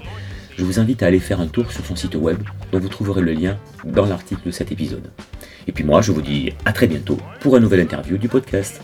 [0.56, 2.38] je vous invite à aller faire un tour sur son site web
[2.72, 5.10] dont vous trouverez le lien dans l'article de cet épisode.
[5.66, 8.80] Et puis moi, je vous dis à très bientôt pour une nouvelle interview du podcast.